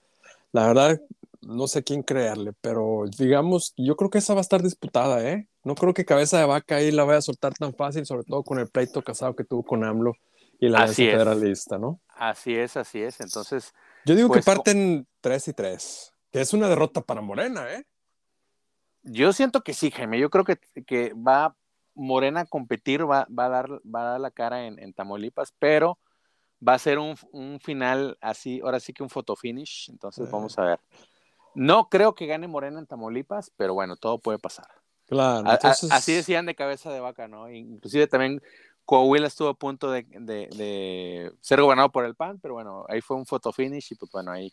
la 0.51 0.67
verdad 0.67 1.01
no 1.45 1.67
sé 1.67 1.83
quién 1.83 2.03
creerle, 2.03 2.53
pero 2.61 3.05
digamos, 3.17 3.73
yo 3.77 3.95
creo 3.95 4.09
que 4.09 4.19
esa 4.19 4.33
va 4.33 4.39
a 4.39 4.41
estar 4.41 4.61
disputada, 4.61 5.27
¿eh? 5.27 5.47
No 5.63 5.75
creo 5.75 5.93
que 5.93 6.05
cabeza 6.05 6.39
de 6.39 6.45
vaca 6.45 6.75
ahí 6.75 6.91
la 6.91 7.03
vaya 7.03 7.19
a 7.19 7.21
soltar 7.21 7.53
tan 7.53 7.73
fácil, 7.73 8.05
sobre 8.05 8.23
todo 8.23 8.43
con 8.43 8.59
el 8.59 8.67
pleito 8.67 9.01
casado 9.01 9.35
que 9.35 9.43
tuvo 9.43 9.63
con 9.63 9.83
AMLO 9.83 10.15
y 10.59 10.69
la 10.69 10.87
federalista, 10.87 11.77
¿no? 11.77 11.99
Así 12.15 12.55
es, 12.55 12.77
así 12.77 13.01
es. 13.01 13.19
Entonces, 13.19 13.73
Yo 14.05 14.15
digo 14.15 14.27
Pues, 14.27 14.43
que 14.43 14.51
parten 14.51 15.07
3 15.21 15.47
y 15.49 15.53
3, 15.53 16.13
que 16.31 16.41
es 16.41 16.53
una 16.53 16.67
derrota 16.67 17.01
para 17.01 17.21
Morena, 17.21 17.71
¿eh? 17.73 17.85
Yo 19.03 19.33
siento 19.33 19.61
que 19.61 19.73
sí, 19.73 19.91
Jaime. 19.91 20.19
Yo 20.19 20.29
creo 20.29 20.45
que, 20.45 20.57
que 20.85 21.13
va 21.13 21.55
Morena 21.93 22.41
a 22.41 22.45
competir, 22.45 23.09
va, 23.09 23.27
va, 23.27 23.45
a, 23.45 23.49
dar, 23.49 23.69
va 23.83 24.01
a 24.01 24.11
dar 24.11 24.19
la 24.19 24.31
cara 24.31 24.65
en, 24.65 24.79
en 24.79 24.93
Tamaulipas, 24.93 25.53
pero 25.59 25.99
va 26.65 26.73
a 26.73 26.79
ser 26.79 26.99
un, 26.99 27.15
un, 27.31 27.59
final 27.59 28.17
así, 28.21 28.61
ahora 28.63 28.79
sí 28.79 28.93
que 28.93 29.03
un 29.03 29.09
fotofinish. 29.09 29.89
Entonces, 29.89 30.29
vamos 30.31 30.57
a 30.57 30.63
ver. 30.63 30.79
No 31.53 31.89
creo 31.89 32.15
que 32.15 32.25
gane 32.25 32.47
Morena 32.47 32.79
en 32.79 32.87
Tamaulipas, 32.87 33.51
pero 33.57 33.73
bueno, 33.73 33.95
todo 33.97 34.19
puede 34.19 34.39
pasar. 34.39 34.67
Claro. 35.05 35.49
Entonces... 35.51 35.91
A, 35.91 35.95
a, 35.95 35.97
así 35.97 36.13
decían 36.13 36.45
de 36.45 36.55
cabeza 36.55 36.91
de 36.91 37.01
vaca, 37.01 37.27
¿no? 37.27 37.49
Inclusive 37.51 38.07
también 38.07 38.41
Coahuila 38.85 39.27
estuvo 39.27 39.49
a 39.49 39.53
punto 39.53 39.91
de, 39.91 40.05
de, 40.09 40.47
de, 40.55 41.31
ser 41.41 41.61
gobernado 41.61 41.91
por 41.91 42.05
el 42.05 42.15
PAN, 42.15 42.39
pero 42.41 42.55
bueno, 42.55 42.85
ahí 42.89 43.01
fue 43.01 43.17
un 43.17 43.25
fotofinish 43.25 43.93
y 43.93 43.95
pues 43.95 44.11
bueno, 44.11 44.31
ahí, 44.31 44.51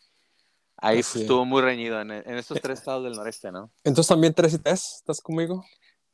ahí 0.76 1.02
sí. 1.02 1.22
estuvo 1.22 1.44
muy 1.44 1.62
reñido 1.62 2.00
en, 2.00 2.10
en, 2.12 2.36
estos 2.36 2.60
tres 2.60 2.78
estados 2.78 3.02
del 3.04 3.14
noreste, 3.14 3.50
¿no? 3.50 3.70
Entonces 3.82 4.08
también 4.08 4.32
3 4.32 4.54
y 4.54 4.58
3, 4.58 4.94
¿estás 4.98 5.20
conmigo? 5.20 5.64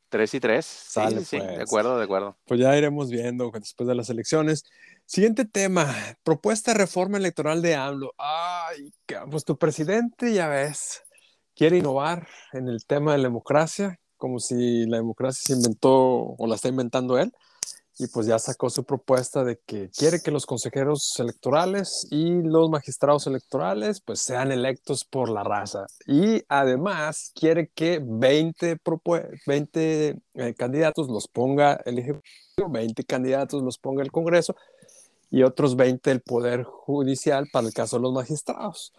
3 0.09 0.33
y 0.33 0.39
3, 0.39 0.65
Sale, 0.65 1.09
sí, 1.09 1.15
pues. 1.15 1.27
sí, 1.27 1.37
de 1.37 1.61
acuerdo, 1.61 1.97
de 1.97 2.05
acuerdo. 2.05 2.37
Pues 2.45 2.59
ya 2.59 2.75
iremos 2.75 3.09
viendo 3.09 3.51
después 3.51 3.87
de 3.87 3.95
las 3.95 4.09
elecciones. 4.09 4.63
Siguiente 5.05 5.45
tema, 5.45 5.93
propuesta 6.23 6.71
de 6.71 6.79
reforma 6.79 7.17
electoral 7.17 7.61
de 7.61 7.75
AMLO. 7.75 8.13
Ay, 8.17 8.91
pues 9.29 9.45
tu 9.45 9.57
presidente, 9.57 10.33
ya 10.33 10.47
ves, 10.47 11.03
quiere 11.55 11.77
innovar 11.77 12.27
en 12.53 12.67
el 12.67 12.85
tema 12.85 13.11
de 13.11 13.19
la 13.19 13.25
democracia, 13.25 13.99
como 14.15 14.39
si 14.39 14.85
la 14.87 14.97
democracia 14.97 15.43
se 15.45 15.53
inventó 15.53 15.93
o 15.93 16.47
la 16.47 16.55
está 16.55 16.69
inventando 16.69 17.19
él 17.19 17.31
y 17.99 18.07
pues 18.07 18.27
ya 18.27 18.37
sacó 18.37 18.69
su 18.69 18.83
propuesta 18.83 19.43
de 19.43 19.59
que 19.65 19.89
quiere 19.89 20.21
que 20.21 20.31
los 20.31 20.45
consejeros 20.45 21.15
electorales 21.19 22.07
y 22.11 22.41
los 22.43 22.69
magistrados 22.69 23.25
electorales 23.27 24.01
pues 24.01 24.19
sean 24.19 24.51
electos 24.51 25.03
por 25.03 25.29
la 25.29 25.43
raza 25.43 25.87
y 26.05 26.43
además 26.47 27.31
quiere 27.33 27.69
que 27.73 27.99
20, 28.03 28.79
20 29.45 30.15
eh, 30.35 30.53
candidatos 30.55 31.07
los 31.09 31.27
ponga 31.27 31.81
el 31.85 31.99
Ejecutivo, 31.99 32.69
20 32.69 33.03
candidatos 33.03 33.63
los 33.63 33.77
ponga 33.77 34.03
el 34.03 34.11
Congreso 34.11 34.55
y 35.31 35.43
otros 35.43 35.75
20 35.75 36.11
el 36.11 36.21
Poder 36.21 36.63
Judicial 36.63 37.47
para 37.51 37.67
el 37.67 37.73
caso 37.73 37.97
de 37.97 38.03
los 38.03 38.13
magistrados. 38.13 38.93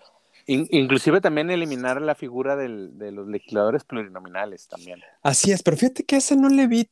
Inclusive 0.47 1.21
también 1.21 1.51
eliminar 1.51 2.01
la 2.01 2.15
figura 2.15 2.57
del, 2.57 2.97
de 2.97 3.13
los 3.13 3.29
legisladores 3.29 3.85
plurinominales 3.85 4.67
también. 4.67 5.01
Así 5.23 5.53
es, 5.53 5.63
pero 5.63 5.77
fíjate 5.77 6.05
que 6.05 6.17
ese 6.17 6.37
no 6.37 6.49
le 6.49 6.67
vi 6.67 6.87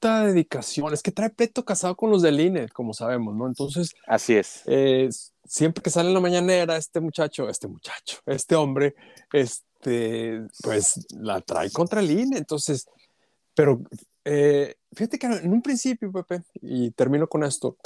tan 0.00 0.26
dedicación, 0.26 0.92
es 0.92 1.02
que 1.02 1.12
trae 1.12 1.30
peto 1.30 1.64
casado 1.64 1.96
con 1.96 2.10
los 2.10 2.22
del 2.22 2.40
INE, 2.40 2.68
como 2.68 2.92
sabemos, 2.94 3.34
¿no? 3.34 3.46
Entonces, 3.46 3.94
así 4.06 4.34
es. 4.34 4.62
Eh, 4.66 5.08
siempre 5.44 5.82
que 5.82 5.90
sale 5.90 6.08
en 6.08 6.14
la 6.14 6.20
mañanera, 6.20 6.76
este 6.76 7.00
muchacho, 7.00 7.48
este 7.48 7.68
muchacho, 7.68 8.18
este 8.26 8.54
hombre, 8.54 8.94
este, 9.32 10.42
pues 10.62 11.06
la 11.10 11.40
trae 11.40 11.70
contra 11.70 12.00
el 12.00 12.10
INE, 12.10 12.38
entonces, 12.38 12.86
pero 13.54 13.80
eh, 14.24 14.74
fíjate 14.92 15.18
que 15.18 15.26
en 15.26 15.52
un 15.52 15.62
principio, 15.62 16.12
Pepe, 16.12 16.42
y 16.60 16.90
termino 16.92 17.28
con 17.28 17.44
esto, 17.44 17.76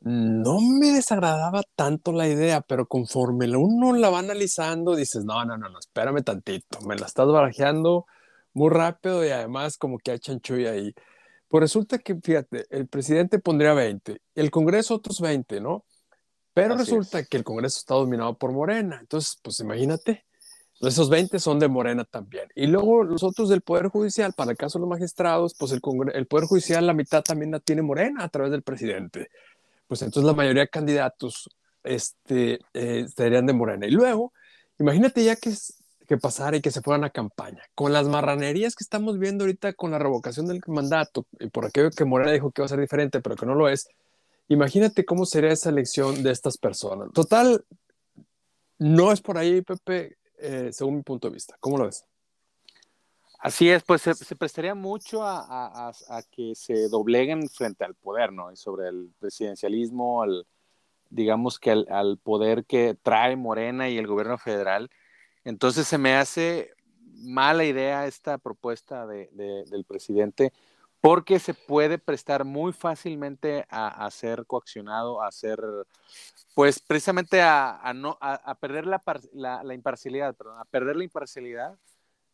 no 0.00 0.60
me 0.60 0.92
desagradaba 0.92 1.62
tanto 1.74 2.12
la 2.12 2.28
idea, 2.28 2.60
pero 2.60 2.86
conforme 2.86 3.48
uno 3.56 3.92
la 3.94 4.10
va 4.10 4.18
analizando, 4.18 4.94
dices, 4.94 5.24
no, 5.24 5.44
no, 5.44 5.56
no, 5.56 5.68
no, 5.68 5.78
espérame 5.78 6.22
tantito, 6.22 6.80
me 6.82 6.96
la 6.96 7.06
estás 7.06 7.26
barajeando 7.26 8.06
muy 8.56 8.70
rápido 8.70 9.24
y 9.24 9.28
además 9.28 9.76
como 9.76 9.98
que 9.98 10.12
hay 10.12 10.18
chanchulla 10.18 10.70
ahí. 10.70 10.94
Pues 11.48 11.60
resulta 11.60 11.98
que, 11.98 12.16
fíjate, 12.16 12.66
el 12.70 12.88
presidente 12.88 13.38
pondría 13.38 13.72
20, 13.72 14.20
el 14.34 14.50
Congreso 14.50 14.94
otros 14.96 15.20
20, 15.20 15.60
¿no? 15.60 15.84
Pero 16.52 16.74
Así 16.74 16.84
resulta 16.84 17.20
es. 17.20 17.28
que 17.28 17.36
el 17.36 17.44
Congreso 17.44 17.78
está 17.78 17.94
dominado 17.94 18.36
por 18.36 18.52
Morena. 18.52 18.98
Entonces, 19.00 19.38
pues 19.42 19.60
imagínate, 19.60 20.24
esos 20.80 21.08
20 21.08 21.38
son 21.38 21.58
de 21.58 21.68
Morena 21.68 22.04
también. 22.04 22.48
Y 22.54 22.66
luego 22.66 23.04
los 23.04 23.22
otros 23.22 23.48
del 23.48 23.62
Poder 23.62 23.88
Judicial, 23.88 24.32
para 24.34 24.50
el 24.50 24.56
caso 24.56 24.78
de 24.78 24.80
los 24.80 24.88
magistrados, 24.88 25.54
pues 25.58 25.72
el, 25.72 25.80
el 26.14 26.26
Poder 26.26 26.46
Judicial 26.46 26.86
la 26.86 26.94
mitad 26.94 27.22
también 27.22 27.50
la 27.50 27.60
tiene 27.60 27.82
Morena 27.82 28.24
a 28.24 28.28
través 28.28 28.50
del 28.50 28.62
presidente. 28.62 29.28
Pues 29.86 30.02
entonces 30.02 30.26
la 30.26 30.34
mayoría 30.34 30.62
de 30.62 30.68
candidatos 30.68 31.48
este, 31.84 32.58
eh, 32.74 33.06
serían 33.14 33.46
de 33.46 33.52
Morena. 33.52 33.86
Y 33.86 33.90
luego, 33.90 34.32
imagínate 34.78 35.24
ya 35.24 35.36
que 35.36 35.54
que 36.06 36.16
pasara 36.16 36.56
y 36.56 36.60
que 36.60 36.70
se 36.70 36.80
fueran 36.80 37.04
a 37.04 37.10
campaña. 37.10 37.62
Con 37.74 37.92
las 37.92 38.08
marranerías 38.08 38.74
que 38.74 38.84
estamos 38.84 39.18
viendo 39.18 39.44
ahorita 39.44 39.74
con 39.74 39.90
la 39.90 39.98
revocación 39.98 40.46
del 40.46 40.62
mandato, 40.66 41.26
y 41.38 41.48
por 41.48 41.66
aquello 41.66 41.90
que 41.90 42.04
Morena 42.04 42.32
dijo 42.32 42.50
que 42.50 42.62
iba 42.62 42.66
a 42.66 42.70
ser 42.70 42.80
diferente, 42.80 43.20
pero 43.20 43.36
que 43.36 43.46
no 43.46 43.54
lo 43.54 43.68
es, 43.68 43.88
imagínate 44.48 45.04
cómo 45.04 45.26
sería 45.26 45.52
esa 45.52 45.70
elección 45.70 46.22
de 46.22 46.30
estas 46.30 46.56
personas. 46.56 47.12
Total, 47.12 47.64
no 48.78 49.12
es 49.12 49.20
por 49.20 49.38
ahí, 49.38 49.62
Pepe, 49.62 50.16
eh, 50.38 50.70
según 50.72 50.96
mi 50.96 51.02
punto 51.02 51.28
de 51.28 51.34
vista. 51.34 51.56
¿Cómo 51.60 51.78
lo 51.78 51.84
ves? 51.86 52.04
Así 53.38 53.68
es, 53.68 53.82
pues 53.84 54.02
se, 54.02 54.36
prestaría 54.36 54.74
mucho 54.74 55.20
a, 55.22 55.92
que 56.30 56.54
se 56.54 56.88
dobleguen 56.88 57.48
frente 57.48 57.84
al 57.84 57.94
poder, 57.94 58.32
¿no? 58.32 58.50
Y 58.50 58.56
sobre 58.56 58.88
el 58.88 59.12
presidencialismo, 59.18 60.22
al, 60.22 60.46
digamos 61.10 61.58
que 61.58 61.70
al 61.70 62.18
poder 62.22 62.64
que 62.64 62.96
trae 63.00 63.36
Morena 63.36 63.88
y 63.88 63.98
el 63.98 64.06
gobierno 64.06 64.38
federal 64.38 64.90
entonces 65.46 65.86
se 65.86 65.96
me 65.96 66.16
hace 66.16 66.74
mala 67.14 67.64
idea 67.64 68.06
esta 68.06 68.36
propuesta 68.36 69.06
de, 69.06 69.30
de, 69.32 69.64
del 69.70 69.84
presidente 69.84 70.52
porque 71.00 71.38
se 71.38 71.54
puede 71.54 71.98
prestar 71.98 72.44
muy 72.44 72.72
fácilmente 72.72 73.64
a, 73.70 74.10
ser 74.10 74.44
coaccionado, 74.44 75.22
a 75.22 75.30
ser, 75.30 75.60
pues 76.52 76.80
precisamente 76.80 77.42
a, 77.42 77.92
no, 77.94 78.18
a, 78.20 78.54
perder 78.56 78.86
la, 78.86 79.00
la, 79.32 79.62
la, 79.62 79.74
imparcialidad, 79.74 80.34
perdón, 80.34 80.58
a 80.58 80.64
perder 80.64 80.96
la 80.96 81.04
imparcialidad 81.04 81.78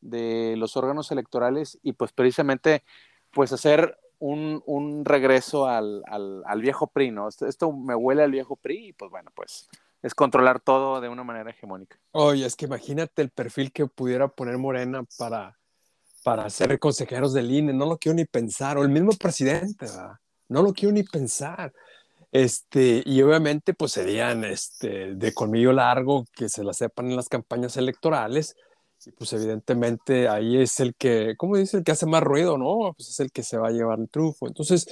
de 0.01 0.55
los 0.57 0.75
órganos 0.79 1.11
electorales 1.13 1.79
y 1.83 1.93
pues 1.93 2.13
precisamente 2.13 2.83
pues 3.31 3.53
hacer 3.53 3.99
un, 4.19 4.63
un 4.65 5.05
regreso 5.05 5.67
al, 5.67 6.03
al, 6.07 6.43
al, 6.47 6.63
viejo 6.63 6.87
PRI, 6.87 7.11
¿no? 7.11 7.29
Esto, 7.29 7.47
esto 7.47 7.73
me 7.73 7.95
huele 7.95 8.23
al 8.23 8.31
viejo 8.31 8.57
PRI 8.57 8.87
y 8.87 8.93
pues 8.95 9.11
bueno, 9.11 9.31
pues 9.35 9.69
es 10.03 10.15
controlar 10.15 10.61
todo 10.61 11.01
de 11.01 11.09
una 11.09 11.25
manera 11.25 11.51
hegemónica. 11.51 11.99
Oye, 12.11 12.45
es 12.45 12.57
que 12.57 12.67
imagínate 12.67 13.23
el 13.23 13.31
perfil 13.31 13.73
que 13.73 13.87
pudiera 13.87 14.29
poner 14.29 14.59
Morena 14.59 15.05
para, 15.17 15.57
para 16.25 16.51
ser 16.51 16.79
consejeros 16.79 17.33
del 17.33 17.51
INE, 17.51 17.73
no 17.73 17.87
lo 17.87 17.99
quiero 17.99 18.17
ni 18.17 18.25
pensar, 18.25 18.79
o 18.79 18.83
el 18.83 18.89
mismo 18.89 19.13
presidente, 19.13 19.87
¿verdad? 19.87 20.17
no 20.49 20.63
lo 20.63 20.73
quiero 20.73 20.93
ni 20.93 21.03
pensar. 21.03 21.73
Este, 22.31 23.03
y 23.05 23.21
obviamente 23.21 23.75
pues 23.75 23.93
serían 23.93 24.45
este, 24.45 25.15
de 25.15 25.35
colmillo 25.35 25.73
largo 25.73 26.25
que 26.35 26.49
se 26.49 26.65
la 26.65 26.73
sepan 26.73 27.11
en 27.11 27.17
las 27.17 27.29
campañas 27.29 27.77
electorales, 27.77 28.57
y 29.05 29.11
pues 29.11 29.33
evidentemente 29.33 30.29
ahí 30.29 30.63
es 30.63 30.79
el 30.81 30.95
que, 30.95 31.35
¿cómo 31.37 31.57
dice? 31.57 31.79
El 31.79 31.85
que 31.85 31.93
hace 31.93 32.07
más 32.07 32.23
ruido, 32.23 32.57
¿no? 32.57 32.95
Pues 32.97 33.09
es 33.09 33.21
el 33.21 33.33
que 33.33 33.43
se 33.43 33.59
va 33.59 33.69
a 33.69 33.73
llevar 33.73 33.99
el 33.99 34.09
triunfo. 34.09 34.47
Entonces, 34.47 34.87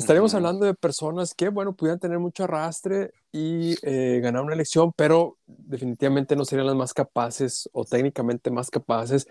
estaríamos 0.00 0.32
uh 0.32 0.34
-huh. 0.34 0.38
hablando 0.38 0.66
de 0.66 0.74
personas 0.74 1.34
que, 1.34 1.48
bueno, 1.48 1.74
pudieran 1.74 1.98
tener 1.98 2.18
mucho 2.18 2.44
arrastre 2.44 3.12
y 3.32 3.76
eh, 3.82 4.20
ganar 4.22 4.42
una 4.42 4.54
elección, 4.54 4.92
pero 4.96 5.36
definitivamente 5.46 6.36
no 6.36 6.44
serían 6.44 6.66
las 6.66 6.76
más 6.76 6.92
capaces 6.92 7.68
o 7.72 7.84
técnicamente 7.84 8.50
más 8.50 8.70
capaces, 8.70 9.26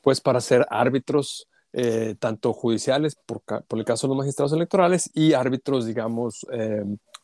pues, 0.00 0.20
para 0.20 0.40
ser 0.40 0.66
árbitros, 0.70 1.48
eh, 1.72 2.14
tanto 2.18 2.52
judiciales, 2.52 3.16
por, 3.26 3.40
por, 3.40 3.78
el 3.78 3.84
caso 3.84 4.06
de 4.06 4.10
los 4.10 4.18
magistrados 4.18 4.52
electorales, 4.52 5.10
y 5.14 5.32
árbitros, 5.32 5.86
digamos, 5.86 6.46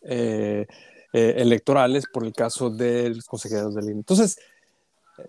eh, 0.05 0.67
electorales, 1.13 2.05
por 2.13 2.25
el 2.25 2.33
caso 2.33 2.71
de 2.71 3.11
los 3.11 3.25
consejeros 3.27 3.75
del 3.75 3.87
INE. 3.87 4.01
Entonces, 4.01 4.39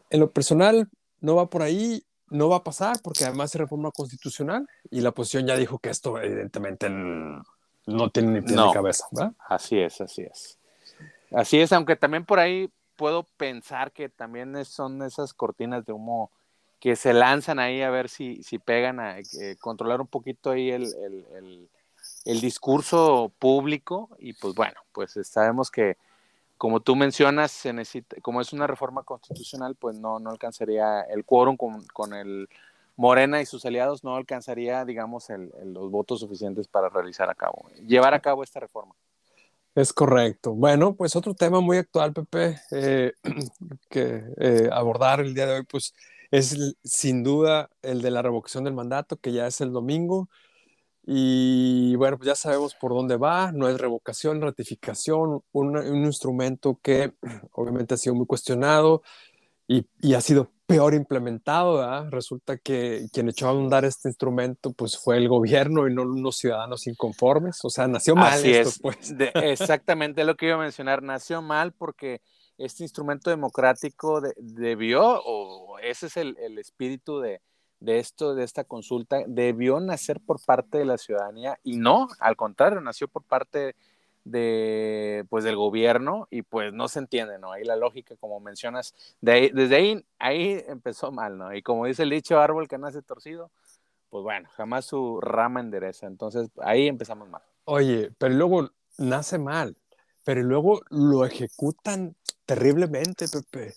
en 0.10 0.20
lo 0.20 0.32
personal, 0.32 0.88
no 1.22 1.36
va 1.36 1.50
por 1.50 1.62
ahí, 1.62 2.04
no 2.30 2.50
va 2.50 2.58
a 2.58 2.64
pasar 2.64 2.98
porque 3.02 3.26
además 3.26 3.54
es 3.54 3.60
reforma 3.60 3.92
constitucional 3.92 4.68
y 4.90 5.02
la 5.02 5.10
oposición 5.10 5.48
ya 5.48 5.58
dijo 5.58 5.80
que 5.80 5.90
esto 5.90 6.20
evidentemente 6.22 6.88
no 7.90 8.10
tiene 8.10 8.32
ni 8.32 8.42
pie 8.42 8.56
no, 8.56 8.68
ni 8.68 8.74
cabeza. 8.74 9.08
¿verdad? 9.12 9.34
Así 9.48 9.80
es, 9.80 10.02
así 10.02 10.24
es. 10.24 10.58
Así 11.32 11.60
es, 11.60 11.72
aunque 11.74 11.96
también 11.96 12.26
por 12.26 12.40
ahí 12.40 12.70
puedo 12.96 13.24
pensar 13.38 13.92
que 13.92 14.10
también 14.10 14.66
son 14.66 15.02
esas 15.04 15.34
cortinas 15.34 15.86
de 15.86 15.94
humo 15.94 16.32
que 16.80 16.96
se 16.96 17.14
lanzan 17.14 17.60
ahí 17.60 17.82
a 17.82 17.90
ver 17.90 18.10
si, 18.10 18.42
si 18.44 18.58
pegan 18.58 19.00
a 19.00 19.20
eh, 19.20 19.58
controlar 19.60 20.02
un 20.02 20.08
poquito 20.08 20.52
ahí 20.52 20.72
el, 20.72 20.84
el, 20.84 21.26
el, 21.36 21.70
el 22.26 22.42
discurso 22.42 23.32
público 23.38 24.10
y 24.18 24.34
pues 24.34 24.56
bueno, 24.56 24.80
pues 24.92 25.20
sabemos 25.24 25.70
que 25.70 25.98
como 26.60 26.82
tú 26.82 26.98
mencionas, 26.98 27.54
se 27.54 27.72
necesita, 27.72 28.18
como 28.22 28.42
es 28.42 28.52
una 28.52 28.68
reforma 28.68 29.04
constitucional, 29.04 29.76
pues 29.76 29.98
no, 29.98 30.20
no 30.20 30.30
alcanzaría 30.30 31.04
el 31.04 31.24
quórum 31.24 31.56
con, 31.56 31.86
con, 31.94 32.14
el 32.14 32.50
Morena 33.00 33.40
y 33.40 33.46
sus 33.46 33.64
aliados, 33.64 34.04
no 34.04 34.18
alcanzaría, 34.18 34.84
digamos, 34.84 35.30
el, 35.30 35.54
el, 35.62 35.72
los 35.72 35.90
votos 35.90 36.20
suficientes 36.20 36.68
para 36.68 36.90
realizar 36.90 37.30
a 37.30 37.34
cabo, 37.34 37.70
llevar 37.88 38.14
a 38.14 38.20
cabo 38.20 38.44
esta 38.44 38.60
reforma. 38.60 38.94
Es 39.74 39.94
correcto. 39.94 40.54
Bueno, 40.54 40.94
pues 40.98 41.16
otro 41.16 41.34
tema 41.34 41.62
muy 41.62 41.78
actual, 41.78 42.12
Pepe, 42.12 42.60
eh, 42.72 43.14
que 43.90 44.26
eh, 44.36 44.70
abordar 44.70 45.22
el 45.22 45.34
día 45.34 45.46
de 45.46 45.60
hoy, 45.60 45.64
pues 45.64 45.94
es 46.30 46.76
sin 46.84 47.24
duda 47.24 47.70
el 47.82 48.02
de 48.02 48.12
la 48.12 48.22
revocación 48.22 48.66
del 48.66 48.74
mandato, 48.74 49.16
que 49.16 49.32
ya 49.32 49.48
es 49.48 49.62
el 49.62 49.72
domingo. 49.72 50.28
Y 51.06 51.96
bueno, 51.96 52.18
pues 52.18 52.28
ya 52.28 52.36
sabemos 52.36 52.76
por 52.76 52.92
dónde 52.92 53.16
va, 53.16 53.54
no 53.54 53.70
es 53.70 53.80
revocación, 53.80 54.42
ratificación, 54.42 55.42
un, 55.54 55.78
un 55.78 56.06
instrumento 56.06 56.78
que 56.84 57.14
obviamente 57.54 57.94
ha 57.94 57.98
sido 57.98 58.14
muy 58.16 58.26
cuestionado 58.26 59.04
y, 59.70 59.88
y 60.02 60.16
ha 60.16 60.22
sido 60.22 60.52
peor 60.70 60.94
implementado, 60.94 61.78
¿verdad? 61.78 62.08
Resulta 62.12 62.58
que 62.58 63.08
quien 63.12 63.28
echó 63.28 63.48
a 63.48 63.52
andar 63.52 63.86
este 63.86 64.08
instrumento 64.08 64.72
pues 64.72 64.98
fue 64.98 65.18
el 65.18 65.28
gobierno 65.28 65.88
y 65.88 65.94
no 65.96 66.04
unos 66.04 66.38
ciudadanos 66.38 66.86
inconformes, 66.86 67.60
o 67.64 67.72
sea, 67.72 67.88
nació 67.88 68.16
mal 68.16 68.34
Así 68.34 68.52
esto, 68.54 68.70
es. 68.70 68.80
pues. 68.80 69.18
De- 69.18 69.32
exactamente 69.34 70.24
lo 70.24 70.36
que 70.36 70.46
iba 70.46 70.56
a 70.56 70.60
mencionar, 70.60 71.02
nació 71.02 71.42
mal 71.42 71.72
porque 71.74 72.22
este 72.60 72.84
instrumento 72.84 73.32
democrático 73.32 74.22
de- 74.22 74.34
debió, 74.38 75.02
o 75.26 75.80
ese 75.80 76.06
es 76.06 76.18
el, 76.18 76.38
el 76.38 76.60
espíritu 76.60 77.20
de, 77.20 77.42
de 77.80 77.98
esto, 77.98 78.36
de 78.36 78.44
esta 78.44 78.64
consulta, 78.64 79.24
debió 79.26 79.80
nacer 79.80 80.20
por 80.20 80.40
parte 80.46 80.78
de 80.78 80.86
la 80.86 81.00
ciudadanía 81.00 81.58
y 81.64 81.78
no, 81.78 82.08
al 82.20 82.36
contrario, 82.36 82.80
nació 82.80 83.08
por 83.08 83.24
parte 83.24 83.76
de, 84.26 85.26
pues, 85.30 85.44
del 85.44 85.56
gobierno 85.56 86.28
y 86.32 86.42
pues 86.44 86.74
no 86.74 86.88
se 86.88 87.00
entiende, 87.00 87.40
¿no? 87.40 87.52
Ahí 87.52 87.64
la 87.64 87.76
lógica, 87.76 88.16
como 88.18 88.40
mencionas, 88.40 88.94
de 89.22 89.32
ahí- 89.32 89.50
desde 89.54 89.76
ahí, 89.76 90.06
ahí 90.20 90.64
empezó 90.68 91.12
mal, 91.12 91.38
¿no? 91.38 91.54
Y 91.56 91.62
como 91.62 91.86
dice 91.86 92.04
el 92.04 92.10
dicho, 92.12 92.40
árbol 92.40 92.68
que 92.68 92.78
nace 92.78 93.02
torcido, 93.02 93.52
pues 94.10 94.24
bueno, 94.24 94.50
jamás 94.56 94.86
su 94.86 95.20
rama 95.22 95.60
endereza. 95.60 96.08
Entonces 96.08 96.50
ahí 96.62 96.88
empezamos 96.88 97.30
mal. 97.30 97.42
Oye, 97.66 98.12
pero 98.18 98.34
luego 98.34 98.70
nace 98.98 99.38
mal, 99.38 99.76
pero 100.26 100.42
luego 100.44 100.82
lo 100.90 101.26
ejecutan 101.26 102.16
terriblemente, 102.46 103.26
Pepe. 103.28 103.74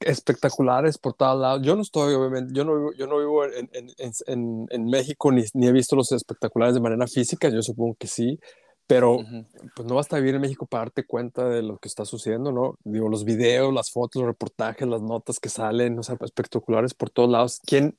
Espectaculares 0.00 0.98
por 0.98 1.14
todos 1.14 1.40
lados. 1.40 1.62
Yo 1.62 1.76
no 1.76 1.82
estoy, 1.82 2.14
obviamente, 2.14 2.52
yo 2.52 2.64
no 2.64 2.74
vivo, 2.74 2.92
yo 2.94 3.06
no 3.06 3.18
vivo 3.18 3.44
en, 3.44 3.70
en, 3.72 3.90
en- 4.26 4.66
en 4.70 4.84
México 4.86 5.30
ni, 5.30 5.44
ni 5.54 5.68
he 5.68 5.72
visto 5.72 5.94
los 5.94 6.10
espectaculares 6.12 6.74
de 6.74 6.80
manera 6.80 7.06
física, 7.06 7.48
yo 7.48 7.62
supongo 7.62 7.94
que 7.94 8.08
sí, 8.08 8.40
pero 8.86 9.14
Ujú. 9.14 9.46
pues 9.74 9.88
no 9.88 9.94
basta 9.94 10.16
vivir 10.16 10.34
en 10.34 10.40
México 10.40 10.66
para 10.66 10.84
darte 10.84 11.04
cuenta 11.04 11.48
de 11.48 11.62
lo 11.62 11.78
que 11.78 11.88
está 11.88 12.04
sucediendo, 12.04 12.52
¿no? 12.52 12.76
Digo, 12.84 13.08
los 13.08 13.24
videos, 13.24 13.72
las 13.72 13.90
fotos, 13.90 14.20
los 14.20 14.28
reportajes, 14.28 14.86
las 14.86 15.02
notas 15.02 15.38
que 15.40 15.48
salen, 15.48 15.98
o 15.98 16.02
sea, 16.02 16.16
espectaculares 16.20 16.94
por 16.94 17.10
todos 17.10 17.30
lados. 17.30 17.60
¿Quién, 17.64 17.96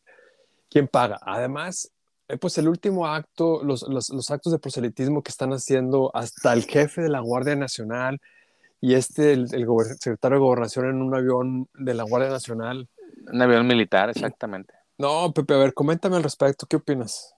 quién 0.70 0.88
paga? 0.88 1.20
Además, 1.22 1.92
eh, 2.28 2.38
pues 2.38 2.58
el 2.58 2.68
último 2.68 3.08
acto, 3.08 3.64
los, 3.64 3.84
los, 3.88 4.10
los 4.10 4.32
actos 4.32 4.52
de 4.52 4.60
proselitismo 4.60 5.24
que 5.24 5.32
están 5.32 5.52
haciendo 5.52 6.12
hasta 6.14 6.54
el 6.54 6.64
jefe 6.64 7.02
de 7.02 7.10
la 7.10 7.22
Guardia 7.22 7.56
Nacional 7.56 8.20
y 8.80 8.96
este, 8.96 9.34
el, 9.34 9.48
el 9.54 9.68
secretario 10.00 10.38
de 10.38 10.44
Gobernación 10.44 10.90
en 10.90 11.02
un 11.02 11.16
avión 11.16 11.70
de 11.74 11.94
la 11.94 12.04
Guardia 12.04 12.30
Nacional. 12.30 12.90
Un 13.32 13.42
avión 13.42 13.66
militar, 13.66 14.10
exactamente. 14.10 14.74
No, 14.98 15.34
Pepe, 15.34 15.54
a 15.54 15.58
ver, 15.58 15.74
coméntame 15.74 16.18
al 16.18 16.24
respecto, 16.24 16.68
¿qué 16.68 16.76
opinas? 16.76 17.33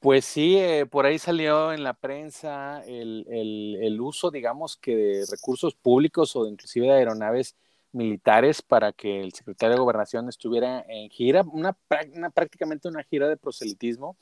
Pues 0.00 0.24
sí, 0.24 0.56
eh, 0.58 0.86
por 0.86 1.06
ahí 1.06 1.18
salió 1.18 1.72
en 1.72 1.82
la 1.82 1.94
prensa 1.94 2.82
el, 2.86 3.26
el- 3.28 4.00
uso, 4.00 4.30
digamos, 4.30 4.76
que 4.76 4.94
de 4.94 5.26
recursos 5.28 5.74
públicos 5.74 6.36
o 6.36 6.46
inclusive 6.46 6.86
de 6.86 6.92
aeronaves 6.92 7.56
militares 7.92 8.62
para 8.62 8.92
que 8.92 9.20
el 9.22 9.32
secretario 9.32 9.74
de 9.74 9.80
Gobernación 9.80 10.28
estuviera 10.28 10.84
en 10.86 11.08
gira, 11.10 11.42
una, 11.50 11.76
una- 12.14 12.30
prácticamente 12.30 12.88
una 12.88 13.02
gira 13.04 13.26
de 13.26 13.36
proselitismo. 13.36 14.16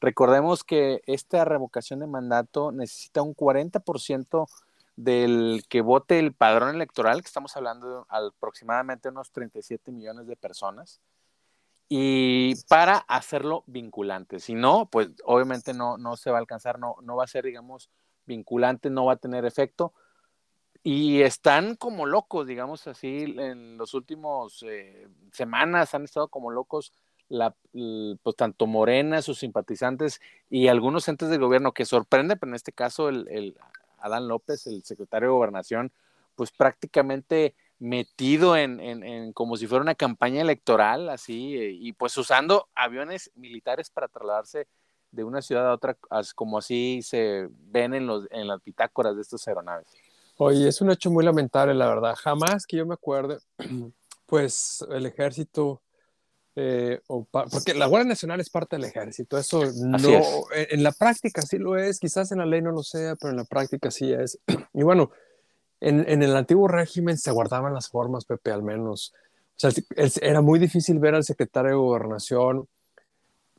Recordemos 0.00 0.62
que 0.64 1.02
esta 1.06 1.44
revocación 1.44 2.00
de 2.00 2.06
mandato 2.06 2.70
necesita 2.72 3.20
un 3.22 3.34
40% 3.34 4.46
del 4.94 5.64
que 5.68 5.82
vote 5.82 6.18
el 6.18 6.32
padrón 6.32 6.74
electoral, 6.74 7.20
que 7.20 7.26
estamos 7.26 7.56
hablando 7.56 7.88
de 7.98 8.04
aproximadamente 8.08 9.08
unos 9.10 9.30
37 9.32 9.92
millones 9.92 10.26
de 10.26 10.36
personas 10.36 11.00
y 11.88 12.54
para 12.64 12.98
hacerlo 12.98 13.62
vinculante. 13.66 14.40
Si 14.40 14.54
no, 14.54 14.88
pues 14.90 15.10
obviamente 15.24 15.72
no, 15.72 15.98
no 15.98 16.16
se 16.16 16.30
va 16.30 16.38
a 16.38 16.40
alcanzar, 16.40 16.78
no, 16.78 16.96
no 17.02 17.16
va 17.16 17.24
a 17.24 17.28
ser, 17.28 17.44
digamos, 17.44 17.90
vinculante, 18.26 18.90
no 18.90 19.04
va 19.04 19.14
a 19.14 19.16
tener 19.16 19.44
efecto. 19.44 19.92
Y 20.82 21.22
están 21.22 21.74
como 21.76 22.06
locos, 22.06 22.46
digamos 22.46 22.86
así, 22.86 23.34
en 23.38 23.76
los 23.76 23.94
últimos 23.94 24.64
eh, 24.68 25.08
semanas 25.32 25.94
han 25.94 26.04
estado 26.04 26.28
como 26.28 26.50
locos, 26.50 26.92
la, 27.28 27.56
pues 28.22 28.36
tanto 28.36 28.68
Morena, 28.68 29.20
sus 29.20 29.40
simpatizantes 29.40 30.20
y 30.48 30.68
algunos 30.68 31.08
entes 31.08 31.28
del 31.28 31.40
gobierno 31.40 31.72
que 31.72 31.84
sorprende, 31.84 32.36
pero 32.36 32.50
en 32.50 32.54
este 32.54 32.72
caso 32.72 33.08
el, 33.08 33.26
el 33.28 33.58
Adán 33.98 34.28
López, 34.28 34.68
el 34.68 34.84
secretario 34.84 35.28
de 35.28 35.34
Gobernación, 35.34 35.92
pues 36.36 36.52
prácticamente 36.52 37.54
metido 37.78 38.56
en, 38.56 38.80
en, 38.80 39.02
en 39.02 39.32
como 39.32 39.56
si 39.56 39.66
fuera 39.66 39.82
una 39.82 39.94
campaña 39.94 40.40
electoral, 40.40 41.08
así, 41.10 41.56
eh, 41.56 41.70
y 41.72 41.92
pues 41.92 42.16
usando 42.16 42.68
aviones 42.74 43.30
militares 43.34 43.90
para 43.90 44.08
trasladarse 44.08 44.66
de 45.10 45.24
una 45.24 45.42
ciudad 45.42 45.68
a 45.68 45.74
otra, 45.74 45.96
as- 46.10 46.34
como 46.34 46.58
así 46.58 47.00
se 47.02 47.48
ven 47.50 47.94
en, 47.94 48.06
los, 48.06 48.26
en 48.30 48.48
las 48.48 48.62
bitácoras 48.64 49.14
de 49.16 49.22
estas 49.22 49.46
aeronaves. 49.48 49.86
Oye, 50.38 50.68
es 50.68 50.80
un 50.80 50.90
hecho 50.90 51.10
muy 51.10 51.24
lamentable, 51.24 51.74
la 51.74 51.88
verdad. 51.88 52.14
Jamás 52.16 52.66
que 52.66 52.76
yo 52.76 52.86
me 52.86 52.94
acuerde, 52.94 53.38
pues 54.26 54.84
el 54.90 55.06
ejército, 55.06 55.82
eh, 56.54 57.00
o 57.08 57.24
porque 57.24 57.74
la 57.74 57.86
Guardia 57.86 58.08
Nacional 58.08 58.40
es 58.40 58.48
parte 58.50 58.76
del 58.76 58.86
ejército, 58.86 59.36
eso 59.38 59.62
no, 59.76 60.08
es. 60.08 60.42
en, 60.54 60.78
en 60.78 60.82
la 60.82 60.92
práctica 60.92 61.42
sí 61.42 61.58
lo 61.58 61.76
es, 61.76 62.00
quizás 62.00 62.32
en 62.32 62.38
la 62.38 62.46
ley 62.46 62.62
no 62.62 62.72
lo 62.72 62.82
sea, 62.82 63.14
pero 63.16 63.30
en 63.30 63.36
la 63.36 63.44
práctica 63.44 63.90
sí 63.90 64.12
es. 64.12 64.38
Y 64.74 64.82
bueno, 64.82 65.10
en, 65.80 66.08
en 66.08 66.22
el 66.22 66.36
antiguo 66.36 66.68
régimen 66.68 67.18
se 67.18 67.30
guardaban 67.30 67.74
las 67.74 67.88
formas, 67.88 68.24
Pepe, 68.24 68.50
al 68.52 68.62
menos. 68.62 69.12
O 69.56 69.58
sea, 69.58 69.70
era 70.20 70.40
muy 70.42 70.58
difícil 70.58 70.98
ver 70.98 71.14
al 71.14 71.24
secretario 71.24 71.70
de 71.70 71.76
Gobernación. 71.76 72.68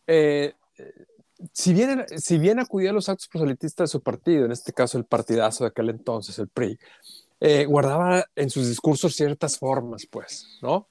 eh, 0.08 0.54
si 1.54 1.74
bien, 1.74 2.06
si 2.18 2.38
bien 2.38 2.60
acudía 2.60 2.90
a 2.90 2.94
los 2.94 3.10
actos 3.10 3.28
proselitistas 3.28 3.90
de 3.90 3.92
su 3.92 4.02
partido, 4.02 4.46
en 4.46 4.52
este 4.52 4.74
caso 4.74 4.98
el 4.98 5.06
partidazo 5.06 5.64
de 5.64 5.70
aquel 5.70 5.90
entonces, 5.90 6.38
el 6.40 6.48
PRI, 6.48 6.80
eh, 7.40 7.66
guardaba 7.66 8.26
en 8.36 8.50
sus 8.50 8.68
discursos 8.68 9.16
ciertas 9.16 9.58
formas, 9.60 10.08
pues, 10.10 10.58
¿no? 10.62 10.88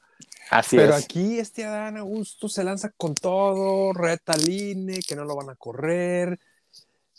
Así 0.50 0.76
Pero 0.76 0.94
es. 0.94 0.96
aquí 0.96 1.38
este 1.38 1.64
Adán 1.64 1.96
Augusto 1.96 2.48
se 2.48 2.62
lanza 2.62 2.90
con 2.96 3.14
todo, 3.14 3.92
reta 3.92 4.34
al 4.34 4.48
INE, 4.48 5.00
que 5.00 5.16
no 5.16 5.24
lo 5.24 5.34
van 5.34 5.50
a 5.50 5.56
correr. 5.56 6.38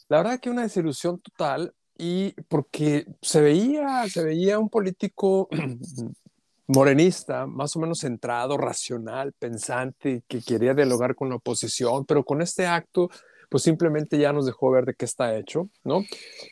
La 0.08 0.18
verdad 0.18 0.40
que 0.40 0.50
una 0.50 0.62
desilusión 0.62 1.20
total 1.20 1.74
y 1.98 2.34
porque 2.48 3.08
se 3.22 3.42
veía, 3.42 4.08
se 4.10 4.24
veía 4.24 4.60
un 4.60 4.70
político 4.70 5.50
morenista, 6.68 7.48
más 7.48 7.76
o 7.76 7.80
menos 7.80 8.00
centrado, 8.00 8.58
racional, 8.58 9.34
pensante, 9.34 10.24
que 10.28 10.42
quería 10.42 10.74
dialogar 10.74 11.16
con 11.16 11.30
la 11.30 11.36
oposición, 11.36 12.06
pero 12.06 12.24
con 12.24 12.42
este 12.42 12.68
acto, 12.68 13.10
pues 13.50 13.64
simplemente 13.64 14.18
ya 14.18 14.34
nos 14.34 14.46
dejó 14.46 14.72
ver 14.72 14.86
de 14.86 14.94
qué 14.94 15.06
está 15.06 15.36
hecho, 15.36 15.70
¿no? 15.84 16.04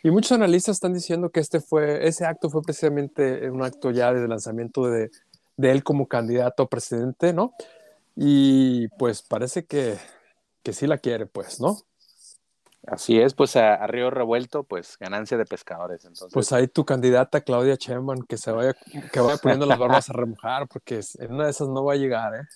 Y 0.03 0.11
muchos 0.11 0.31
analistas 0.31 0.77
están 0.77 0.93
diciendo 0.93 1.29
que 1.29 1.41
este 1.41 1.59
fue, 1.59 2.07
ese 2.07 2.25
acto 2.25 2.49
fue 2.49 2.61
precisamente 2.61 3.49
un 3.49 3.61
acto 3.63 3.91
ya 3.91 4.13
de 4.13 4.27
lanzamiento 4.27 4.87
de, 4.87 5.11
de 5.57 5.71
él 5.71 5.83
como 5.83 6.07
candidato 6.07 6.63
a 6.63 6.69
presidente, 6.69 7.33
¿no? 7.33 7.53
Y 8.15 8.87
pues 8.97 9.21
parece 9.21 9.65
que, 9.65 9.97
que 10.63 10.73
sí 10.73 10.87
la 10.87 10.97
quiere, 10.97 11.25
pues, 11.25 11.59
¿no? 11.59 11.77
Así 12.87 13.19
es, 13.19 13.33
pues 13.33 13.55
a, 13.55 13.75
a 13.75 13.87
río 13.87 14.11
revuelto, 14.11 14.63
pues 14.63 14.97
ganancia 14.99 15.37
de 15.37 15.45
pescadores. 15.45 16.05
Entonces, 16.05 16.33
Pues 16.33 16.51
ahí 16.53 16.67
tu 16.67 16.85
candidata 16.85 17.41
Claudia 17.41 17.75
Sheinbaum 17.75 18.25
que 18.27 18.37
se 18.37 18.51
vaya, 18.51 18.75
que 19.11 19.19
vaya 19.19 19.37
poniendo 19.37 19.65
las 19.65 19.79
barbas 19.79 20.09
a 20.09 20.13
remojar, 20.13 20.67
porque 20.67 21.01
en 21.19 21.33
una 21.33 21.45
de 21.45 21.51
esas 21.51 21.67
no 21.67 21.83
va 21.83 21.93
a 21.93 21.97
llegar, 21.97 22.35
¿eh? 22.35 22.47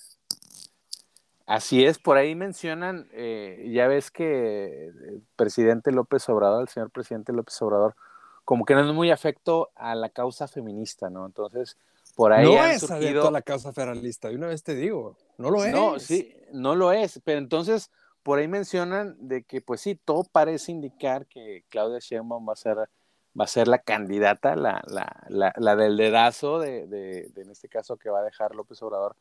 Así 1.46 1.84
es, 1.84 1.98
por 1.98 2.16
ahí 2.16 2.36
mencionan, 2.36 3.08
eh, 3.12 3.68
ya 3.74 3.88
ves 3.88 4.12
que 4.12 4.86
el 4.86 5.22
presidente 5.34 5.90
López 5.90 6.28
Obrador, 6.28 6.62
el 6.62 6.68
señor 6.68 6.90
presidente 6.90 7.32
López 7.32 7.60
Obrador, 7.60 7.96
como 8.44 8.64
que 8.64 8.74
no 8.74 8.88
es 8.88 8.94
muy 8.94 9.10
afecto 9.10 9.70
a 9.74 9.96
la 9.96 10.10
causa 10.10 10.46
feminista, 10.46 11.10
¿no? 11.10 11.26
Entonces, 11.26 11.76
por 12.14 12.32
ahí 12.32 12.44
no 12.44 12.60
han 12.60 12.70
es 12.70 12.82
surgido... 12.82 13.26
a 13.26 13.32
la 13.32 13.42
causa 13.42 13.72
federalista, 13.72 14.28
de 14.28 14.36
una 14.36 14.46
vez 14.46 14.62
te 14.62 14.76
digo, 14.76 15.16
no 15.38 15.50
lo 15.50 15.64
es. 15.64 15.72
No, 15.72 15.98
sí, 15.98 16.32
no 16.52 16.76
lo 16.76 16.92
es, 16.92 17.20
pero 17.24 17.38
entonces 17.38 17.90
por 18.30 18.38
ahí 18.38 18.46
mencionan 18.46 19.16
de 19.18 19.42
que 19.42 19.60
pues 19.60 19.80
sí, 19.80 19.96
todo 19.96 20.22
parece 20.22 20.70
indicar 20.70 21.26
que 21.26 21.64
Claudia 21.68 21.98
Sheinbaum 21.98 22.48
va 22.48 22.52
a 22.52 22.56
ser, 22.56 22.76
va 22.76 23.42
a 23.42 23.48
ser 23.48 23.66
la 23.66 23.80
candidata, 23.80 24.54
la, 24.54 24.80
la, 24.86 25.24
la, 25.26 25.52
la 25.56 25.74
del 25.74 25.96
dedazo 25.96 26.60
de, 26.60 26.86
de, 26.86 27.28
de, 27.34 27.42
en 27.42 27.50
este 27.50 27.68
caso 27.68 27.96
que 27.96 28.08
va 28.08 28.20
a 28.20 28.22
dejar 28.22 28.54
López 28.54 28.80
Obrador, 28.84 29.16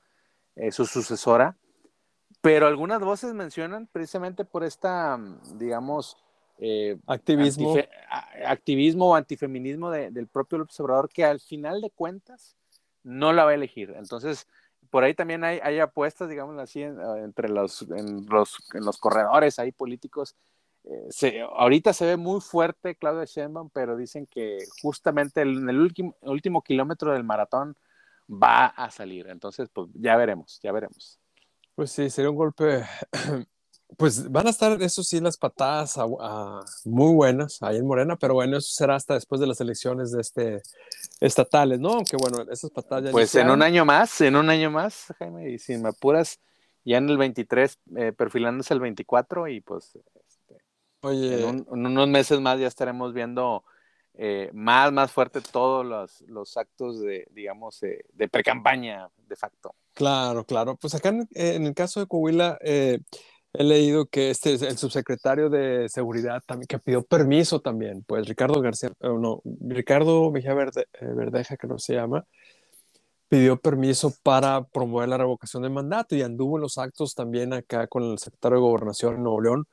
eh, 0.56 0.72
su 0.72 0.86
sucesora, 0.86 1.58
pero 2.42 2.68
algunas 2.68 3.02
voces 3.02 3.34
mencionan 3.34 3.88
precisamente 3.92 4.46
por 4.46 4.64
esta, 4.64 5.20
digamos, 5.56 6.16
eh, 6.60 7.00
activismo. 7.08 7.78
Activismo 8.46 9.10
o 9.10 9.16
antifeminismo 9.16 9.90
de, 9.90 10.12
del 10.12 10.28
propio 10.28 10.60
López 10.60 10.80
Obrador 10.82 11.10
que 11.10 11.26
al 11.26 11.40
final 11.40 11.82
de 11.82 11.90
cuentas 11.90 12.56
no 13.02 13.34
la 13.34 13.44
va 13.44 13.50
a 13.50 13.56
elegir. 13.56 13.92
Entonces, 13.98 14.46
por 14.90 15.04
ahí 15.04 15.14
también 15.14 15.44
hay, 15.44 15.60
hay 15.62 15.80
apuestas, 15.80 16.30
digamos 16.30 16.58
así, 16.58 16.82
en, 16.82 17.00
entre 17.24 17.50
los 17.50 17.84
en, 17.84 18.26
los, 18.28 18.58
en 18.74 18.86
los 18.86 18.98
corredores 18.98 19.60
ahí 19.60 19.72
políticos. 19.72 20.36
Eh, 20.86 21.08
se, 21.10 21.42
ahorita 21.42 21.94
se 21.94 22.06
ve 22.06 22.18
muy 22.18 22.42
fuerte 22.42 22.96
Claudia 22.96 23.26
Sheinbaum, 23.26 23.70
pero 23.70 23.96
dicen 23.96 24.26
que 24.26 24.58
justamente 24.82 25.42
el, 25.42 25.58
en 25.58 25.70
el 25.70 25.80
último, 25.80 26.16
último 26.22 26.62
kilómetro 26.62 27.14
del 27.14 27.24
maratón 27.24 27.76
va 28.30 28.68
a 28.68 28.90
salir. 28.90 29.28
Entonces, 29.28 29.70
pues 29.72 29.90
ya 29.94 30.16
veremos, 30.16 30.60
ya 30.62 30.72
veremos. 30.72 31.20
Pues 31.76 31.92
sí, 31.92 32.10
sería 32.10 32.30
un 32.30 32.36
golpe 32.36 32.84
pues 33.98 34.32
van 34.32 34.48
a 34.48 34.50
estar, 34.52 34.82
eso 34.82 35.04
sí, 35.04 35.20
las 35.20 35.38
patadas 35.38 35.98
muy 36.86 37.14
buenas 37.14 37.62
ahí 37.62 37.78
en 37.78 37.88
Morena, 37.88 38.16
pero 38.16 38.36
bueno, 38.36 38.58
eso 38.58 38.70
será 38.72 38.96
hasta 38.96 39.16
después 39.16 39.42
de 39.42 39.48
las 39.48 39.60
elecciones 39.62 40.12
de 40.12 40.22
este 40.22 40.62
estatales, 41.20 41.80
¿no? 41.80 41.90
Aunque 41.90 42.18
bueno, 42.18 42.50
esas 42.52 42.72
patadas 42.72 43.12
Pues 43.12 43.36
en 43.36 43.50
un 43.50 43.62
año 43.62 43.86
más, 43.86 44.22
en 44.22 44.36
un 44.36 44.50
año 44.50 44.72
más, 44.72 45.14
Jaime, 45.18 45.50
y 45.50 45.60
si 45.60 45.78
me 45.78 45.90
apuras, 45.90 46.40
ya 46.86 46.98
en 46.98 47.10
el 47.10 47.18
23, 47.18 47.78
eh, 47.98 48.14
perfilándose 48.14 48.74
el 48.74 48.80
24, 48.80 49.48
y 49.48 49.62
pues 49.62 49.96
este, 49.96 50.64
Oye. 51.02 51.48
En, 51.48 51.66
unos 51.68 52.08
meses 52.08 52.40
más 52.40 52.60
ya 52.60 52.68
estaremos 52.68 53.14
viendo 53.14 53.64
eh, 54.22 54.50
más, 54.54 54.92
más 54.92 55.12
fuerte 55.12 55.40
todos 55.40 55.86
los, 55.86 56.22
los 56.28 56.58
actos 56.58 57.00
de, 57.00 57.26
digamos, 57.32 57.82
eh, 57.84 58.04
de 58.12 58.28
pre-campaña 58.28 59.10
de 59.28 59.36
facto. 59.38 59.74
Claro, 59.94 60.44
claro. 60.44 60.76
Pues 60.76 60.94
acá 60.94 61.10
en, 61.10 61.66
el 61.66 61.74
caso 61.74 62.02
de 62.02 62.08
Coahuila, 62.08 62.58
eh, 62.62 63.00
he 63.54 63.64
leído 63.64 64.06
que 64.06 64.30
este 64.30 64.54
el 64.54 64.78
subsecretario 64.78 65.50
de 65.50 65.90
seguridad 65.90 66.42
también 66.46 66.68
que 66.68 66.80
pidió 66.80 67.04
permiso 67.04 67.62
también, 67.62 68.04
pues 68.08 68.28
Ricardo 68.28 68.62
García, 68.62 68.92
no, 69.02 69.42
Ricardo 69.62 70.32
Mejía 70.32 70.54
Verde, 70.54 70.86
Verdeja, 71.02 71.58
que 71.58 71.68
no 71.68 71.80
se 71.80 71.96
llama, 71.96 72.26
pidió 73.30 73.58
permiso 73.62 74.14
para 74.24 74.64
promover 74.64 75.10
la 75.10 75.18
revocación 75.18 75.64
de 75.64 75.70
mandato 75.70 76.16
y 76.16 76.24
anduvo 76.24 76.58
en 76.58 76.64
los 76.64 76.78
actos 76.78 77.14
también 77.16 77.54
acá 77.54 77.88
con 77.88 78.04
el 78.04 78.18
secretario 78.18 78.58
de 78.58 78.62
Gobernación 78.64 79.16
en 79.16 79.24
Nuevo 79.24 79.42
León, 79.42 79.66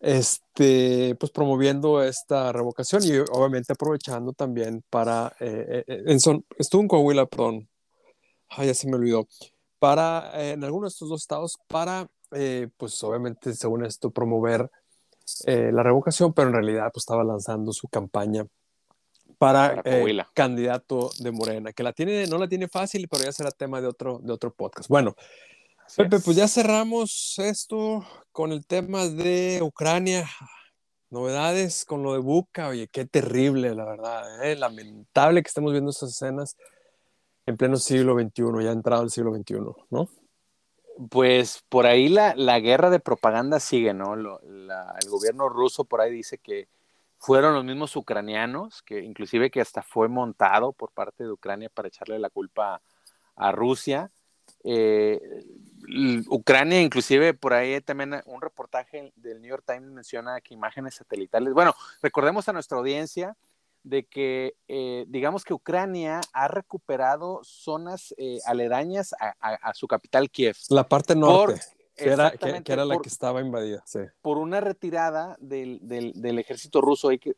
este, 0.00 1.14
pues 1.16 1.30
promoviendo 1.30 2.02
esta 2.02 2.52
revocación 2.52 3.04
y 3.04 3.18
obviamente 3.32 3.74
aprovechando 3.74 4.32
también 4.32 4.82
para, 4.88 5.34
eh, 5.40 5.84
eh, 5.86 6.02
en 6.06 6.20
son, 6.20 6.44
estuvo 6.58 6.80
en 6.80 6.88
Coahuila, 6.88 7.26
perdón, 7.26 7.68
ay, 8.48 8.68
ya 8.68 8.74
se 8.74 8.88
me 8.88 8.96
olvidó, 8.96 9.28
para, 9.78 10.32
eh, 10.34 10.52
en 10.52 10.64
algunos 10.64 10.92
de 10.92 10.94
estos 10.94 11.08
dos 11.10 11.20
estados, 11.22 11.58
para, 11.68 12.08
pues 12.76 13.02
obviamente, 13.04 13.54
según 13.54 13.84
esto, 13.84 14.10
promover 14.10 14.70
la 15.46 15.82
revocación, 15.82 16.32
pero 16.32 16.48
en 16.48 16.54
realidad 16.54 16.90
pues 16.92 17.02
estaba 17.02 17.22
lanzando 17.22 17.72
su 17.72 17.88
campaña 17.88 18.44
para, 19.38 19.82
para 19.82 20.30
candidato 20.34 21.10
de 21.18 21.30
Morena, 21.30 21.72
que 21.72 21.82
la 21.82 21.92
tiene, 21.92 22.26
no 22.26 22.36
la 22.36 22.48
tiene 22.48 22.68
fácil, 22.68 23.08
pero 23.08 23.24
ya 23.24 23.32
será 23.32 23.50
tema 23.50 23.80
de 23.80 23.86
otro, 23.86 24.18
de 24.22 24.32
otro 24.32 24.52
podcast. 24.52 24.88
Bueno, 24.88 25.14
Pepe, 25.96 26.20
pues 26.20 26.36
ya 26.36 26.46
cerramos 26.46 27.34
esto 27.38 28.04
con 28.32 28.52
el 28.52 28.64
tema 28.64 29.06
de 29.08 29.60
Ucrania. 29.62 30.28
Novedades 31.10 31.84
con 31.84 32.04
lo 32.04 32.12
de 32.12 32.20
Buca, 32.20 32.68
oye, 32.68 32.86
qué 32.86 33.04
terrible, 33.04 33.74
la 33.74 33.84
verdad. 33.84 34.44
¿eh? 34.44 34.54
Lamentable 34.54 35.42
que 35.42 35.48
estemos 35.48 35.72
viendo 35.72 35.90
esas 35.90 36.10
escenas 36.10 36.56
en 37.46 37.56
pleno 37.56 37.76
siglo 37.76 38.14
XXI, 38.14 38.44
ya 38.62 38.70
entrado 38.70 39.02
el 39.02 39.10
siglo 39.10 39.34
XXI, 39.34 39.56
¿no? 39.90 40.08
Pues 41.08 41.64
por 41.68 41.86
ahí 41.86 42.08
la, 42.08 42.34
la 42.34 42.60
guerra 42.60 42.90
de 42.90 43.00
propaganda 43.00 43.58
sigue, 43.58 43.94
¿no? 43.94 44.14
el 44.14 45.08
gobierno 45.08 45.48
ruso 45.48 45.84
por 45.84 46.00
ahí 46.00 46.12
dice 46.12 46.38
que 46.38 46.68
fueron 47.20 47.54
los 47.54 47.64
mismos 47.64 47.94
ucranianos, 47.96 48.82
que 48.82 49.00
inclusive 49.00 49.50
que 49.50 49.60
hasta 49.60 49.82
fue 49.82 50.08
montado 50.08 50.72
por 50.72 50.90
parte 50.90 51.24
de 51.24 51.30
Ucrania 51.30 51.68
para 51.68 51.88
echarle 51.88 52.18
la 52.18 52.30
culpa 52.30 52.80
a 53.36 53.52
Rusia. 53.52 54.10
Eh, 54.64 55.20
Ucrania, 56.28 56.80
inclusive 56.80 57.34
por 57.34 57.52
ahí 57.52 57.80
también 57.82 58.22
un 58.24 58.40
reportaje 58.40 59.12
del 59.16 59.40
New 59.40 59.50
York 59.50 59.64
Times 59.66 59.90
menciona 59.90 60.40
que 60.40 60.54
imágenes 60.54 60.94
satelitales. 60.94 61.52
Bueno, 61.52 61.74
recordemos 62.02 62.48
a 62.48 62.52
nuestra 62.54 62.78
audiencia 62.78 63.36
de 63.82 64.04
que, 64.06 64.54
eh, 64.68 65.04
digamos 65.08 65.44
que 65.44 65.54
Ucrania 65.54 66.20
ha 66.32 66.48
recuperado 66.48 67.40
zonas 67.42 68.14
eh, 68.18 68.38
aledañas 68.44 69.14
a, 69.18 69.72
su 69.74 69.86
capital 69.86 70.30
Kiev. 70.30 70.56
La 70.68 70.86
parte 70.86 71.14
norte. 71.14 71.60
que, 71.96 72.10
era, 72.10 72.32
la 72.84 72.98
que 72.98 73.08
estaba 73.08 73.40
invadida. 73.40 73.84
Por 74.22 74.38
una 74.38 74.60
retirada 74.60 75.36
del, 75.40 76.38
ejército 76.38 76.80
ruso, 76.80 77.08
hay 77.08 77.18
que, 77.18 77.34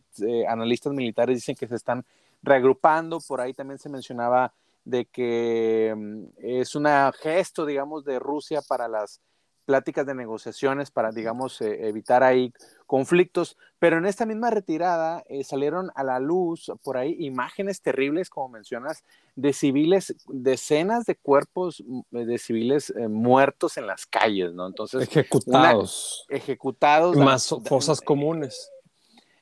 analistas 0.48 0.92
militares 0.92 1.36
dicen 1.36 1.56
que 1.56 1.68
se 1.68 1.76
están 1.76 2.04
reagrupando, 2.42 3.20
por 3.20 3.40
ahí 3.40 3.54
también 3.54 3.78
se 3.78 3.88
mencionaba 3.88 4.52
de 4.84 5.06
que 5.06 5.94
mm, 5.96 6.24
es 6.38 6.74
un 6.74 6.86
gesto, 7.20 7.64
digamos, 7.64 8.04
de 8.04 8.18
Rusia 8.18 8.62
para 8.62 8.88
las 8.88 9.20
pláticas 9.64 10.06
de 10.06 10.14
negociaciones, 10.14 10.90
para, 10.90 11.10
digamos, 11.10 11.60
eh, 11.60 11.88
evitar 11.88 12.22
ahí 12.22 12.52
conflictos, 12.86 13.56
pero 13.78 13.98
en 13.98 14.06
esta 14.06 14.26
misma 14.26 14.50
retirada 14.50 15.24
eh, 15.28 15.44
salieron 15.44 15.90
a 15.94 16.04
la 16.04 16.18
luz 16.20 16.70
por 16.82 16.96
ahí 16.96 17.16
imágenes 17.18 17.80
terribles, 17.80 18.28
como 18.28 18.50
mencionas, 18.50 19.04
de 19.34 19.52
civiles, 19.52 20.14
decenas 20.28 21.06
de 21.06 21.16
cuerpos 21.16 21.82
mm, 21.86 22.00
de 22.10 22.38
civiles 22.38 22.90
eh, 22.90 23.08
muertos 23.08 23.76
en 23.78 23.86
las 23.86 24.06
calles, 24.06 24.52
¿no? 24.52 24.66
Entonces, 24.66 25.02
ejecutados. 25.02 26.26
ejecutados. 26.28 27.16
Más 27.16 27.54
fosas 27.64 28.00
comunes. 28.00 28.70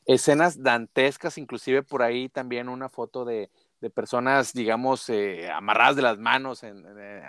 Escenas 0.06 0.62
dantescas, 0.62 1.38
inclusive 1.38 1.82
por 1.82 2.02
ahí 2.02 2.28
también 2.28 2.68
una 2.68 2.88
foto 2.88 3.24
de, 3.24 3.50
de 3.80 3.90
personas, 3.90 4.52
digamos, 4.52 5.08
eh, 5.08 5.48
amarradas 5.50 5.96
de 5.96 6.02
las 6.02 6.18
manos, 6.18 6.62
en, 6.62 6.84
eh, 6.86 7.22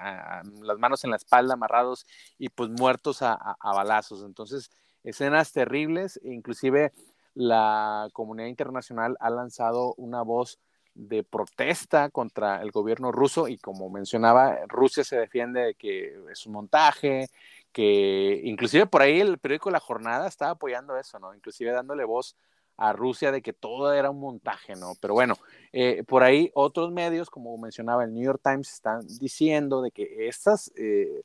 las 0.61 0.77
manos 0.77 1.03
en 1.03 1.11
la 1.11 1.15
espalda, 1.15 1.53
amarrados 1.53 2.05
y 2.37 2.49
pues 2.49 2.69
muertos 2.69 3.21
a, 3.21 3.57
balazos. 3.61 4.23
Entonces, 4.23 4.69
escenas 5.03 5.53
terribles, 5.53 6.19
inclusive 6.23 6.91
la 7.33 8.09
comunidad 8.11 8.47
internacional 8.47 9.15
ha 9.19 9.29
lanzado 9.29 9.93
una 9.95 10.21
voz 10.21 10.59
de 10.93 11.23
protesta 11.23 12.09
contra 12.09 12.61
el 12.61 12.71
gobierno 12.71 13.13
ruso 13.13 13.47
y 13.47 13.57
como 13.57 13.89
mencionaba, 13.89 14.57
Rusia 14.67 15.05
se 15.05 15.17
defiende 15.17 15.61
de 15.61 15.75
que 15.75 16.19
es 16.29 16.45
un 16.45 16.51
montaje, 16.51 17.29
que 17.71 18.41
inclusive 18.43 18.85
por 18.87 19.01
ahí 19.01 19.21
el 19.21 19.37
periódico 19.37 19.71
La 19.71 19.79
Jornada 19.79 20.27
estaba 20.27 20.51
apoyando 20.51 20.97
eso, 20.97 21.17
¿no? 21.17 21.33
Inclusive 21.33 21.71
dándole 21.71 22.03
voz 22.03 22.35
a 22.81 22.93
Rusia 22.93 23.31
de 23.31 23.43
que 23.43 23.53
todo 23.53 23.93
era 23.93 24.09
un 24.09 24.19
montaje, 24.19 24.75
¿no? 24.75 24.93
Pero 24.99 25.13
bueno, 25.13 25.35
eh, 25.71 26.03
por 26.07 26.23
ahí 26.23 26.49
otros 26.55 26.91
medios, 26.91 27.29
como 27.29 27.55
mencionaba 27.59 28.03
el 28.03 28.11
New 28.11 28.23
York 28.23 28.41
Times, 28.43 28.73
están 28.73 29.05
diciendo 29.19 29.83
de 29.83 29.91
que 29.91 30.27
estas, 30.27 30.71
eh, 30.75 31.21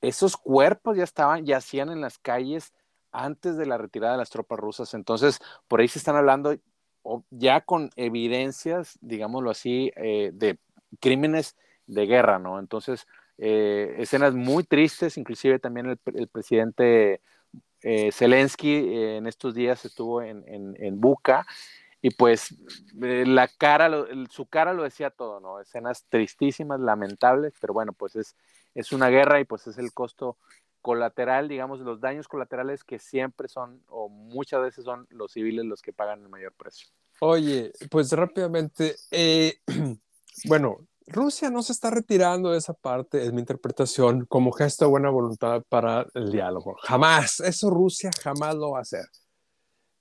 esos 0.00 0.36
cuerpos 0.36 0.96
ya 0.96 1.02
estaban, 1.02 1.44
yacían 1.44 1.90
en 1.90 2.00
las 2.00 2.18
calles 2.18 2.72
antes 3.10 3.56
de 3.56 3.66
la 3.66 3.78
retirada 3.78 4.12
de 4.12 4.18
las 4.18 4.30
tropas 4.30 4.60
rusas. 4.60 4.94
Entonces, 4.94 5.40
por 5.66 5.80
ahí 5.80 5.88
se 5.88 5.98
están 5.98 6.14
hablando 6.14 6.54
ya 7.30 7.62
con 7.62 7.90
evidencias, 7.96 8.96
digámoslo 9.00 9.50
así, 9.50 9.90
eh, 9.96 10.30
de 10.32 10.60
crímenes 11.00 11.56
de 11.88 12.06
guerra, 12.06 12.38
¿no? 12.38 12.60
Entonces, 12.60 13.08
escenas 13.38 14.34
muy 14.34 14.62
tristes, 14.62 15.18
inclusive 15.18 15.58
también 15.58 15.86
el, 15.86 15.98
el 16.14 16.28
presidente 16.28 17.20
eh, 17.82 18.12
Zelensky 18.12 18.74
eh, 18.74 19.16
en 19.16 19.26
estos 19.26 19.54
días 19.54 19.84
estuvo 19.84 20.22
en, 20.22 20.44
en, 20.46 21.00
Buca 21.00 21.46
y 22.00 22.10
pues 22.10 22.54
eh, 23.02 23.24
la 23.26 23.48
cara, 23.48 23.90
su 24.30 24.46
cara 24.46 24.72
lo 24.72 24.82
decía 24.84 25.10
todo, 25.10 25.40
¿no? 25.40 25.60
Escenas 25.60 26.04
tristísimas, 26.08 26.80
lamentables, 26.80 27.54
pero 27.60 27.74
bueno, 27.74 27.92
pues 27.92 28.16
es, 28.16 28.36
es 28.74 28.92
una 28.92 29.08
guerra 29.08 29.40
y 29.40 29.44
pues 29.44 29.66
es 29.66 29.78
el 29.78 29.92
costo 29.92 30.36
colateral, 30.80 31.48
digamos, 31.48 31.80
los 31.80 32.00
daños 32.00 32.26
colaterales 32.26 32.82
que 32.82 32.98
siempre 32.98 33.48
son 33.48 33.82
o 33.88 34.08
muchas 34.08 34.62
veces 34.62 34.84
son 34.84 35.06
los 35.10 35.32
civiles 35.32 35.64
los 35.64 35.80
que 35.82 35.92
pagan 35.92 36.22
el 36.22 36.28
mayor 36.28 36.52
precio. 36.54 36.88
Oye, 37.20 37.72
pues 37.88 38.10
rápidamente, 38.12 38.96
bueno, 40.46 40.78
Rusia 41.06 41.50
no 41.50 41.62
se 41.62 41.72
está 41.72 41.90
retirando 41.90 42.50
de 42.50 42.58
esa 42.58 42.74
parte, 42.74 43.24
es 43.24 43.32
mi 43.32 43.40
interpretación, 43.40 44.26
como 44.26 44.52
gesto 44.52 44.84
de 44.84 44.90
buena 44.90 45.10
voluntad 45.10 45.62
para 45.68 46.06
el 46.14 46.30
diálogo. 46.30 46.76
Jamás, 46.82 47.40
eso 47.40 47.70
Rusia 47.70 48.10
jamás 48.22 48.54
lo 48.54 48.72
va 48.72 48.78
a 48.78 48.82
hacer. 48.82 49.04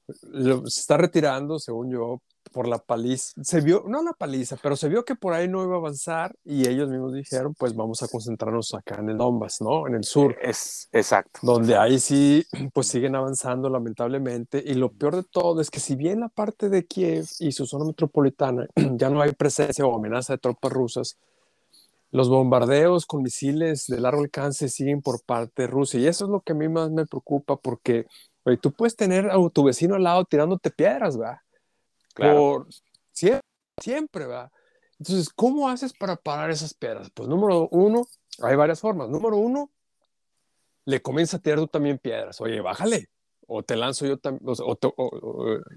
se 0.07 0.79
está 0.79 0.97
retirando, 0.97 1.59
según 1.59 1.91
yo, 1.91 2.21
por 2.51 2.67
la 2.67 2.77
paliza, 2.79 3.33
se 3.43 3.61
vio, 3.61 3.83
no 3.87 4.03
la 4.03 4.13
paliza, 4.13 4.57
pero 4.61 4.75
se 4.75 4.89
vio 4.89 5.05
que 5.05 5.15
por 5.15 5.33
ahí 5.33 5.47
no 5.47 5.63
iba 5.63 5.75
a 5.75 5.77
avanzar 5.77 6.35
y 6.43 6.67
ellos 6.67 6.89
mismos 6.89 7.13
dijeron, 7.13 7.53
pues 7.57 7.75
vamos 7.75 8.03
a 8.03 8.07
concentrarnos 8.07 8.73
acá 8.73 8.95
en 8.99 9.09
el 9.09 9.17
Donbass, 9.17 9.61
¿no? 9.61 9.87
En 9.87 9.95
el 9.95 10.03
sur. 10.03 10.35
Es 10.41 10.89
exacto. 10.91 11.39
Donde 11.41 11.75
ahí 11.75 11.99
sí, 11.99 12.45
pues 12.73 12.87
siguen 12.87 13.15
avanzando 13.15 13.69
lamentablemente 13.69 14.63
y 14.65 14.73
lo 14.73 14.91
peor 14.91 15.15
de 15.15 15.23
todo 15.23 15.61
es 15.61 15.69
que 15.69 15.79
si 15.79 15.95
bien 15.95 16.19
la 16.19 16.29
parte 16.29 16.69
de 16.69 16.85
Kiev 16.85 17.25
y 17.39 17.51
su 17.51 17.65
zona 17.65 17.85
metropolitana 17.85 18.67
ya 18.95 19.09
no 19.09 19.21
hay 19.21 19.31
presencia 19.31 19.85
o 19.85 19.95
amenaza 19.95 20.33
de 20.33 20.39
tropas 20.39 20.71
rusas, 20.71 21.17
los 22.11 22.29
bombardeos 22.29 23.05
con 23.05 23.23
misiles 23.23 23.87
de 23.87 23.99
largo 23.99 24.21
alcance 24.21 24.67
siguen 24.67 25.01
por 25.01 25.23
parte 25.23 25.63
de 25.63 25.67
Rusia 25.67 25.99
y 25.99 26.07
eso 26.07 26.25
es 26.25 26.31
lo 26.31 26.41
que 26.41 26.51
a 26.51 26.55
mí 26.55 26.67
más 26.67 26.91
me 26.91 27.05
preocupa 27.05 27.55
porque 27.55 28.05
oye, 28.43 28.57
tú 28.57 28.71
puedes 28.71 28.95
tener 28.95 29.31
a 29.31 29.37
tu 29.49 29.63
vecino 29.63 29.95
al 29.95 30.03
lado 30.03 30.25
tirándote 30.25 30.71
piedras, 30.71 31.17
¿verdad? 31.17 31.37
Por 32.15 32.67
siempre, 33.11 33.41
siempre, 33.81 34.27
¿verdad? 34.27 34.51
Entonces, 34.99 35.29
¿cómo 35.29 35.69
haces 35.69 35.93
para 35.93 36.15
parar 36.15 36.51
esas 36.51 36.73
piedras? 36.73 37.09
Pues 37.13 37.27
número 37.27 37.67
uno, 37.71 38.07
hay 38.43 38.55
varias 38.55 38.79
formas. 38.79 39.09
Número 39.09 39.37
uno, 39.37 39.71
le 40.85 41.01
comienza 41.01 41.37
a 41.37 41.39
tirar 41.39 41.59
tú 41.59 41.67
también 41.67 41.97
piedras. 41.97 42.39
Oye, 42.41 42.61
bájale. 42.61 43.09
O 43.47 43.63
te 43.63 43.75
lanzo 43.75 44.05
yo 44.05 44.17
también, 44.17 44.45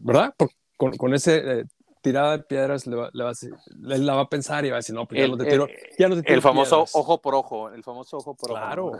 ¿verdad? 0.00 0.34
con, 0.76 0.96
con 0.96 1.14
ese 1.14 1.60
eh, 1.60 1.64
tirada 2.04 2.36
de 2.36 2.44
piedras 2.44 2.86
le 2.86 2.96
va, 2.96 3.10
le 3.12 3.24
va 3.24 3.30
a, 3.30 3.34
la 3.78 4.14
va 4.14 4.20
a 4.20 4.28
pensar 4.28 4.64
y 4.64 4.70
va 4.70 4.76
a 4.76 4.78
decir, 4.78 4.94
no, 4.94 5.08
pues 5.08 5.20
ya 5.20 5.26
no 5.26 5.38
te 5.38 5.46
tiro. 5.46 5.66
ya 5.98 6.08
no 6.08 6.16
te 6.16 6.22
tiro 6.22 6.34
el 6.34 6.42
famoso 6.42 6.84
ojo 6.92 7.20
por 7.20 7.34
ojo, 7.34 7.70
el 7.70 7.82
famoso 7.82 8.18
ojo 8.18 8.34
por 8.34 8.52
ojo. 8.52 8.60
Claro. 8.60 8.92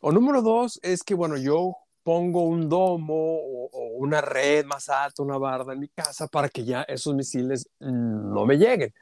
O 0.00 0.10
número 0.10 0.42
dos 0.42 0.80
es 0.82 1.04
que, 1.04 1.14
bueno, 1.14 1.36
yo 1.36 1.76
pongo 2.02 2.44
un 2.44 2.68
domo 2.68 3.14
o, 3.14 3.68
una 3.96 4.20
red 4.20 4.64
más 4.64 4.88
alta, 4.88 5.22
una 5.22 5.38
barda 5.38 5.72
en 5.72 5.80
mi 5.80 5.88
casa 5.88 6.26
para 6.26 6.48
que 6.48 6.64
ya 6.64 6.82
esos 6.82 7.14
misiles 7.14 7.68
no 7.80 8.44
me 8.46 8.56
lleguen. 8.56 8.92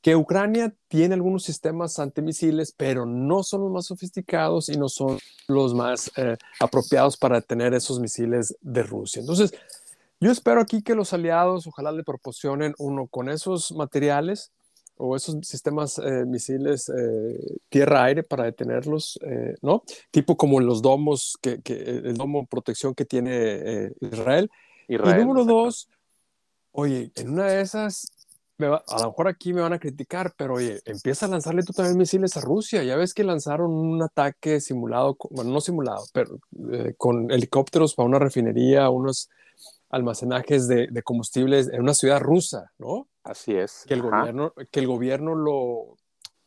Que 0.00 0.16
Ucrania 0.16 0.74
tiene 0.88 1.14
algunos 1.14 1.44
sistemas 1.44 1.98
antimisiles, 1.98 2.74
pero 2.76 3.06
no 3.06 3.42
son 3.42 3.62
los 3.62 3.70
más 3.70 3.86
sofisticados 3.86 4.68
y 4.68 4.76
no 4.76 4.88
son 4.88 5.18
los 5.48 5.74
más 5.74 6.12
eh, 6.16 6.36
apropiados 6.60 7.16
para 7.16 7.40
tener 7.40 7.72
esos 7.72 7.98
misiles 8.00 8.54
de 8.60 8.82
Rusia. 8.82 9.20
Entonces, 9.20 9.54
yo 10.20 10.30
espero 10.30 10.60
aquí 10.60 10.82
que 10.82 10.94
los 10.94 11.12
aliados 11.12 11.66
ojalá 11.66 11.90
le 11.90 12.04
proporcionen 12.04 12.74
uno 12.78 13.06
con 13.06 13.28
esos 13.28 13.72
materiales 13.72 14.52
o 14.96 15.16
esos 15.16 15.36
sistemas 15.42 15.98
eh, 15.98 16.24
misiles 16.26 16.88
eh, 16.88 17.56
tierra-aire 17.68 18.22
para 18.22 18.44
detenerlos, 18.44 19.18
eh, 19.22 19.54
¿no? 19.62 19.82
Tipo 20.10 20.36
como 20.36 20.60
los 20.60 20.82
domos, 20.82 21.36
que, 21.42 21.60
que 21.62 21.74
el 21.74 22.16
domo 22.16 22.46
protección 22.46 22.94
que 22.94 23.04
tiene 23.04 23.30
eh, 23.32 23.92
Israel. 24.00 24.50
Israel. 24.88 25.20
Y 25.20 25.24
número 25.24 25.44
dos, 25.44 25.88
oye, 26.72 27.10
en 27.16 27.30
una 27.30 27.46
de 27.46 27.60
esas, 27.60 28.06
me 28.56 28.68
va- 28.68 28.84
a 28.86 29.00
lo 29.02 29.08
mejor 29.08 29.28
aquí 29.28 29.52
me 29.52 29.62
van 29.62 29.72
a 29.72 29.78
criticar, 29.80 30.32
pero 30.36 30.54
oye, 30.54 30.80
empieza 30.84 31.26
a 31.26 31.28
lanzarle 31.28 31.62
tú 31.64 31.72
también 31.72 31.98
misiles 31.98 32.36
a 32.36 32.40
Rusia. 32.40 32.84
Ya 32.84 32.96
ves 32.96 33.14
que 33.14 33.24
lanzaron 33.24 33.72
un 33.72 34.00
ataque 34.02 34.60
simulado, 34.60 35.16
bueno, 35.30 35.50
no 35.50 35.60
simulado, 35.60 36.04
pero 36.12 36.38
eh, 36.72 36.94
con 36.96 37.30
helicópteros 37.30 37.94
para 37.94 38.08
una 38.08 38.18
refinería, 38.20 38.90
unos 38.90 39.28
almacenajes 39.90 40.68
de, 40.68 40.86
de 40.90 41.02
combustibles 41.02 41.68
en 41.68 41.80
una 41.80 41.94
ciudad 41.94 42.20
rusa, 42.20 42.72
¿no? 42.78 43.08
Así 43.24 43.56
es. 43.56 43.84
que 43.88 43.94
el 43.94 44.00
Ajá. 44.00 44.18
gobierno, 44.20 44.52
que 44.70 44.80
el 44.80 44.86
gobierno 44.86 45.34
lo, 45.34 45.96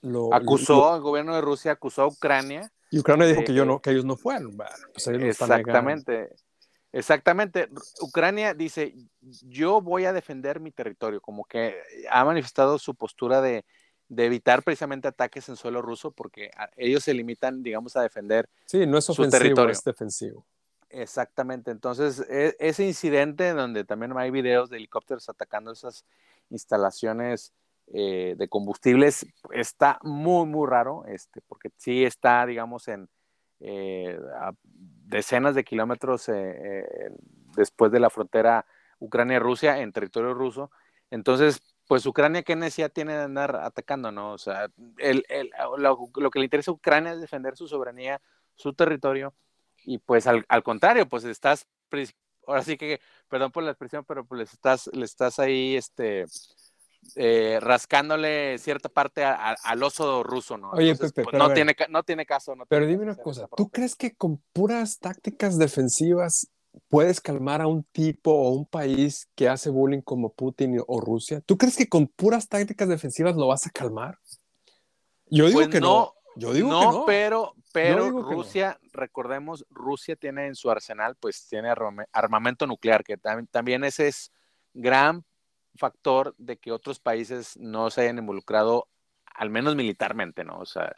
lo 0.02 0.34
acusó, 0.34 0.92
lo- 0.92 0.96
el 0.96 1.02
gobierno 1.02 1.36
de 1.36 1.42
Rusia 1.42 1.72
acusó 1.74 2.04
a 2.04 2.08
Ucrania. 2.08 2.72
y 2.92 3.00
Ucrania 3.00 3.26
dijo 3.28 3.44
que 3.44 3.54
yo 3.54 3.66
no, 3.66 3.82
que 3.82 3.90
ellos 3.92 4.06
no 4.06 4.16
fueron. 4.16 4.56
Bueno, 4.56 4.72
pues 4.94 5.08
ellos 5.08 5.24
están. 5.24 5.52
Exactamente. 5.52 6.30
Exactamente. 6.94 7.70
Ucrania 8.02 8.54
dice, 8.54 8.96
yo 9.22 9.82
voy 9.82 10.06
a 10.06 10.13
defender 10.13 10.60
mi 10.60 10.72
territorio, 10.72 11.20
como 11.20 11.44
que 11.46 11.76
ha 12.10 12.24
manifestado 12.24 12.80
su 12.80 12.96
postura 12.96 13.42
de, 13.42 13.66
de 14.08 14.26
evitar 14.26 14.63
precisamente 14.63 15.08
ataques 15.08 15.50
en 15.50 15.58
suelo 15.58 15.82
ruso, 15.82 16.12
porque 16.12 16.50
ellos 16.78 17.04
se 17.04 17.13
limitan, 17.13 17.62
digamos, 17.62 17.96
a 17.98 18.02
defender 18.04 18.48
Sí, 18.66 18.86
no 18.88 18.98
es 18.98 19.06
su 19.06 19.12
ofensivo, 19.12 19.40
territorio. 19.40 19.72
es 19.74 19.84
defensivo. 19.84 20.46
Exactamente. 20.90 21.72
Entonces, 21.72 22.22
e- 22.30 22.56
ese 22.60 22.86
incidente 22.86 23.52
donde 23.54 23.84
también 23.84 24.18
hay 24.18 24.32
videos 24.32 24.70
de 24.70 24.78
helicópteros 24.78 25.28
atacando 25.28 25.72
esas 25.72 26.06
instalaciones 26.49 27.53
eh, 27.93 28.36
de 28.38 28.47
combustibles 28.49 29.25
está 29.51 29.99
muy, 30.03 30.45
muy 30.45 30.67
raro, 30.69 31.05
este, 31.07 31.41
porque 31.47 31.69
sí 31.77 32.03
está, 32.05 32.45
digamos, 32.45 32.88
en 32.88 33.10
eh, 33.60 34.17
a 34.39 34.51
decenas 34.63 35.55
de 35.55 35.63
kilómetros 35.63 36.29
eh, 36.29 36.33
eh, 36.36 37.10
después 37.55 37.91
de 37.91 37.99
la 37.99 38.10
frontera 38.10 38.65
Ucrania-Rusia, 38.99 39.79
en 39.79 39.91
territorio 39.91 40.33
ruso. 40.33 40.71
Entonces, 41.10 41.62
pues 41.88 42.05
Ucrania, 42.05 42.43
¿qué 42.43 42.55
necesidad 42.55 42.91
tiene 42.91 43.13
de 43.13 43.23
andar 43.23 43.55
atacando, 43.55 44.12
no? 44.12 44.33
O 44.33 44.38
sea, 44.38 44.67
el, 44.97 45.25
el- 45.29 45.51
lo, 45.77 46.10
lo 46.15 46.29
que 46.31 46.39
le 46.39 46.45
interesa 46.45 46.71
a 46.71 46.73
Ucrania 46.73 47.13
es 47.13 47.21
defender 47.21 47.55
su 47.55 47.67
soberanía, 47.67 48.21
su 48.55 48.73
territorio, 48.73 49.33
y 49.86 49.99
pues 49.99 50.27
al, 50.27 50.45
al 50.49 50.63
contrario, 50.63 51.07
pues 51.07 51.23
estás, 51.23 51.65
ahora 52.47 52.63
sí 52.63 52.77
que, 52.77 52.99
perdón 53.29 53.51
por 53.51 53.63
la 53.63 53.71
expresión, 53.71 54.03
pero 54.07 54.25
pues 54.25 54.38
le 54.39 54.43
estás, 54.45 54.89
le 54.93 55.05
estás 55.05 55.38
ahí, 55.39 55.75
este, 55.75 56.25
eh, 57.15 57.60
rascándole 57.62 58.57
cierta 58.57 58.89
parte 58.89 59.23
a- 59.23 59.51
a- 59.51 59.55
al 59.63 59.83
oso 59.83 60.23
ruso, 60.23 60.57
¿no? 60.57 60.71
Oye, 60.71 60.91
Entonces, 60.91 61.13
Pepe, 61.13 61.29
pues, 61.31 61.39
no, 61.41 61.53
tiene, 61.53 61.75
ca- 61.75 61.88
no 61.89 62.03
tiene 62.03 62.25
caso. 62.25 62.55
No 62.55 62.65
Pero 62.65 62.81
tiene 62.86 62.93
dime 62.93 63.12
una 63.12 63.15
cosa, 63.21 63.47
¿tú 63.55 63.69
crees 63.69 63.95
que 63.95 64.15
con 64.15 64.41
puras 64.53 64.97
tácticas 64.99 65.57
defensivas 65.57 66.47
puedes 66.89 67.21
calmar 67.21 67.62
a 67.62 67.67
un 67.67 67.83
tipo 67.91 68.31
o 68.31 68.49
un 68.51 68.65
país 68.65 69.29
que 69.36 69.47
hace 69.49 69.69
bullying 69.69 70.01
como 70.01 70.33
Putin 70.33 70.81
o 70.88 70.99
Rusia? 70.99 71.41
¿Tú 71.41 71.57
crees 71.57 71.75
que 71.77 71.88
con 71.88 72.07
puras 72.07 72.47
tácticas 72.47 72.89
defensivas 72.89 73.36
lo 73.36 73.47
vas 73.47 73.65
a 73.67 73.69
calmar? 73.69 74.17
Yo 75.29 75.47
digo 75.47 75.60
Pues 75.60 75.69
que 75.69 75.81
no. 75.81 76.13
Yo 76.36 76.53
digo 76.53 76.69
no, 76.69 76.79
que 76.79 76.86
no. 76.86 77.05
pero, 77.05 77.53
pero 77.84 78.12
no. 78.12 78.22
Rusia, 78.22 78.80
recordemos, 78.94 79.66
Rusia 79.70 80.16
tiene 80.16 80.48
en 80.48 80.56
su 80.56 80.70
arsenal, 80.70 81.16
pues 81.20 81.48
tiene 81.48 81.70
armame- 81.70 82.08
armamento 82.12 82.66
nuclear, 82.68 83.04
que 83.04 83.18
tam- 83.18 83.48
también 83.50 83.84
ese 83.84 84.08
es 84.08 84.32
gran 84.74 85.26
factor 85.76 86.34
de 86.38 86.58
que 86.58 86.72
otros 86.72 87.00
países 87.00 87.56
no 87.58 87.90
se 87.90 88.02
hayan 88.02 88.18
involucrado, 88.18 88.88
al 89.26 89.50
menos 89.52 89.76
militarmente, 89.76 90.44
¿no? 90.44 90.58
O 90.58 90.66
sea, 90.66 90.96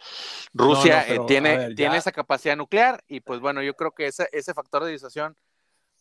Rusia 0.53 1.05
No, 1.07 1.23
eh, 1.23 1.25
tiene, 1.27 1.75
tiene 1.75 1.97
esa 1.97 2.11
capacidad 2.11 2.55
nuclear 2.55 3.03
y 3.07 3.19
pues 3.19 3.39
bueno, 3.41 3.61
yo 3.61 3.73
creo 3.75 3.91
que 3.91 4.07
ese, 4.07 4.29
ese 4.31 4.53
factor 4.53 4.83
de 4.85 4.91
disuasión 4.91 5.35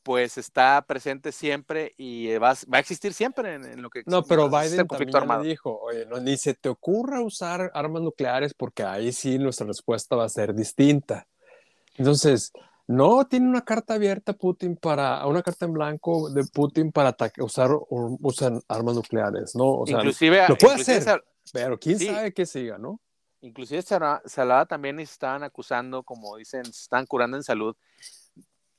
pues 0.09 0.39
está 0.39 0.81
presente 0.89 1.33
siempre 1.33 1.93
y 1.99 2.35
va, 2.39 2.53
a- 2.53 2.67
va 2.73 2.79
a 2.79 2.81
existir 2.81 3.13
siempre 3.13 3.57
en, 3.57 3.65
en 3.67 3.83
lo 3.83 3.91
que 3.91 4.05
No, 4.07 4.23
pero 4.23 4.47
exista 4.47 4.63
Biden 4.63 4.87
conflicto 4.87 5.19
también 5.19 5.33
armado. 5.33 5.43
dijo, 5.43 5.79
oye, 5.81 6.07
no, 6.07 6.19
ni 6.19 6.39
se 6.39 6.55
te 6.55 6.71
ocurra 6.71 7.21
usar 7.21 7.71
armas 7.75 8.01
nucleares 8.01 8.55
porque 8.55 8.85
ahí 8.85 9.13
sí 9.13 9.39
nuestra 9.39 9.67
respuesta 9.67 10.17
va 10.17 10.25
a 10.25 10.31
ser 10.31 10.55
distinta. 10.55 11.29
Entonces, 11.99 12.53
no 12.87 13.27
tiene 13.27 13.51
una 13.51 13.61
carta 13.67 13.93
abierta 13.93 14.33
Putin 14.33 14.77
para, 14.77 15.27
una 15.27 15.43
carta 15.43 15.67
en 15.67 15.75
blanco 15.75 16.31
de 16.31 16.43
Putin 16.47 16.91
para 16.91 17.15
usar 17.41 17.71
o- 17.73 18.17
usan 18.23 18.63
armas 18.67 18.95
nucleares, 18.95 19.55
¿no? 19.57 19.81
O 19.81 19.87
sea, 19.87 19.97
inclusive, 19.97 20.49
lo 20.49 20.57
puede 20.57 20.77
inclusive 20.77 20.97
hacer. 20.97 21.23
pero 21.53 21.79
quién 21.79 21.99
sí. 21.99 22.07
sabe 22.07 22.33
qué 22.33 22.47
siga, 22.47 22.79
¿no? 22.79 22.99
Inclusive 23.43 23.85
hablaba 24.39 24.65
también 24.65 25.01
estaban 25.01 25.43
acusando, 25.43 26.03
como 26.03 26.39
dicen, 26.39 26.63
están 26.63 27.05
curando 27.05 27.37
en 27.37 27.43
salud, 27.43 27.77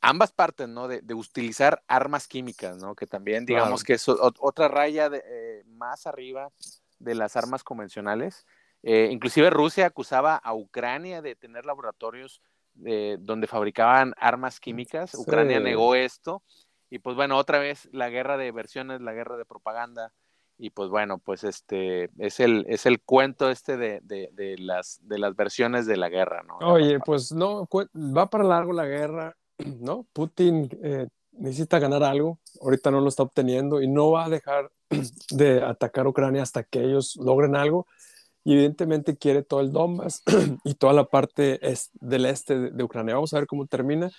ambas 0.02 0.32
partes, 0.32 0.68
¿no? 0.68 0.88
De, 0.88 1.02
de 1.02 1.14
utilizar 1.14 1.82
armas 1.88 2.28
químicas, 2.28 2.78
¿no? 2.78 2.96
Que 2.96 3.06
también, 3.08 3.46
digamos 3.46 3.84
Claro. 3.84 3.88
que 3.88 3.94
es 3.94 4.08
o- 4.10 4.34
otra 4.40 4.68
raya 4.68 5.10
de, 5.10 5.22
eh, 5.26 5.64
más 5.68 6.08
arriba 6.08 6.50
de 7.00 7.16
las 7.16 7.36
armas 7.36 7.64
convencionales. 7.64 8.46
Eh, 8.84 9.10
inclusive 9.12 9.50
Rusia 9.50 9.86
acusaba 9.88 10.36
a 10.38 10.54
Ucrania 10.54 11.22
de 11.22 11.36
tener 11.36 11.66
laboratorios 11.66 12.42
eh, 12.86 13.18
donde 13.20 13.48
fabricaban 13.48 14.14
armas 14.18 14.60
químicas. 14.62 15.12
Sí. 15.12 15.18
Ucrania 15.18 15.60
negó 15.60 15.96
esto. 15.96 16.44
Y 16.90 17.00
pues 17.00 17.16
bueno, 17.16 17.36
otra 17.38 17.60
vez 17.60 17.90
la 17.92 18.10
guerra 18.10 18.38
de 18.38 18.52
versiones, 18.52 19.02
la 19.02 19.12
guerra 19.14 19.36
de 19.38 19.46
propaganda. 19.46 20.14
Y 20.58 20.70
pues 20.72 20.90
bueno, 20.90 21.20
pues 21.20 21.44
este 21.44 22.10
es 22.18 22.40
el, 22.40 22.66
es 22.68 22.86
el 22.86 23.02
cuento 23.02 23.50
este 23.50 23.78
de, 23.78 24.00
de, 24.04 24.30
de 24.34 24.58
las, 24.58 25.00
de 25.04 25.18
las 25.18 25.36
versiones 25.36 25.86
de 25.86 25.96
la 25.98 26.10
guerra, 26.10 26.44
¿no? 26.44 26.58
Oye, 26.60 27.00
pues 27.00 27.32
no, 27.32 27.68
va 27.96 28.30
para 28.30 28.44
largo 28.44 28.74
la 28.74 28.86
guerra, 28.86 29.38
¿no? 29.80 30.06
Putin 30.14 30.70
eh, 30.84 31.08
necesita 31.34 31.80
ganar 31.80 32.04
algo, 32.04 32.40
ahorita 32.62 32.92
no 32.92 33.02
lo 33.02 33.10
está 33.10 33.24
obteniendo 33.24 33.82
y 33.82 33.88
no 33.88 34.12
va 34.12 34.26
a 34.26 34.30
dejar 34.30 34.72
de 35.32 35.62
atacar 35.64 36.06
a 36.06 36.10
Ucrania 36.10 36.42
hasta 36.44 36.64
que 36.64 36.84
ellos 36.84 37.16
logren 37.18 37.56
algo. 37.56 37.88
Y 38.46 38.54
evidentemente 38.54 39.18
quiere 39.18 39.44
todo 39.44 39.60
el 39.60 39.72
Donbass 39.72 40.24
y 40.64 40.74
toda 40.76 40.94
la 40.94 41.06
parte 41.06 41.60
es- 41.70 41.92
del 42.00 42.26
este 42.26 42.58
de, 42.58 42.72
de 42.72 42.84
Ucrania. 42.84 43.16
Vamos 43.16 43.34
a 43.34 43.38
ver 43.40 43.48
cómo 43.48 43.66
termina. 43.68 44.10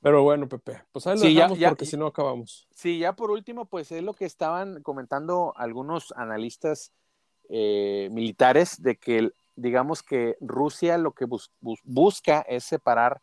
Pero 0.00 0.22
bueno, 0.22 0.48
Pepe, 0.48 0.82
pues 0.92 1.06
ahí 1.06 1.14
lo 1.14 1.20
Sí, 1.22 1.34
ya- 1.34 1.42
dejamos 1.42 1.58
ya- 1.58 1.68
porque 1.70 1.84
si 1.86 1.96
no 1.96 2.06
acabamos. 2.06 2.66
Sí, 2.70 2.98
ya 2.98 3.14
por 3.14 3.30
último, 3.30 3.64
pues 3.66 3.90
es 3.92 4.02
lo 4.02 4.14
que 4.14 4.24
estaban 4.24 4.82
comentando 4.82 5.52
algunos 5.56 6.12
analistas 6.16 6.92
eh, 7.48 8.08
militares 8.12 8.82
de 8.82 8.96
que, 8.96 9.30
digamos 9.56 10.02
que 10.02 10.36
Rusia 10.40 10.98
lo 10.98 11.12
que 11.12 11.24
bus- 11.24 11.50
bus- 11.60 11.80
busca 11.84 12.40
es 12.42 12.64
separar 12.64 13.20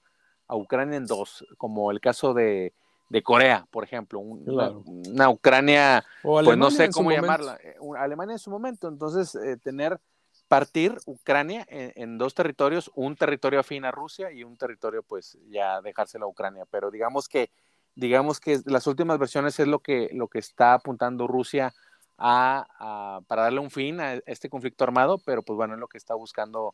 a 0.48 0.56
Ucrania 0.56 0.98
en 0.98 1.06
dos, 1.06 1.46
como 1.58 1.92
el 1.92 2.00
caso 2.02 2.34
de, 2.34 2.74
de 3.10 3.24
Corea, 3.24 3.66
por 3.72 3.84
ejemplo, 3.84 4.20
un- 4.20 4.44
Claro. 4.46 4.84
una, 4.86 5.10
una 5.10 5.30
Ucrania, 5.30 6.06
pues 6.22 6.58
no 6.58 6.70
sé 6.72 6.90
cómo 6.90 7.10
momento. 7.10 7.22
llamarla, 7.22 7.58
eh, 7.64 7.76
un- 7.80 7.98
Alemania 7.98 8.34
en 8.34 8.40
su 8.40 8.50
momento, 8.50 8.88
entonces 8.88 9.36
eh, 9.36 9.58
tener, 9.58 10.00
partir 10.48 10.98
Ucrania 11.06 11.66
en, 11.70 11.94
en 11.96 12.18
dos 12.18 12.34
territorios, 12.36 12.92
un 12.96 13.16
territorio 13.16 13.60
afín 13.60 13.86
a 13.86 13.92
Rusia 13.92 14.32
y 14.32 14.44
un 14.44 14.58
territorio 14.58 15.02
pues 15.04 15.38
ya 15.50 15.82
dejárselo 15.82 16.26
a 16.26 16.30
Ucrania, 16.30 16.66
pero 16.70 16.92
digamos 16.92 17.28
que 17.28 17.50
digamos 17.96 18.40
que 18.40 18.60
las 18.66 18.88
últimas 18.88 19.20
versiones 19.20 19.60
es 19.60 19.68
lo 19.68 19.78
que, 19.80 20.10
lo 20.14 20.28
que 20.28 20.40
está 20.40 20.74
apuntando 20.74 21.28
Rusia 21.28 21.74
a, 22.18 22.66
a- 22.80 23.22
para 23.28 23.44
darle 23.44 23.60
un 23.60 23.70
fin 23.72 24.00
a 24.00 24.14
este 24.26 24.50
conflicto 24.50 24.84
armado, 24.84 25.20
pero 25.20 25.44
pues 25.44 25.56
bueno, 25.58 25.76
es 25.76 25.80
lo 25.80 25.88
que 25.88 25.98
está 26.00 26.16
buscando, 26.16 26.74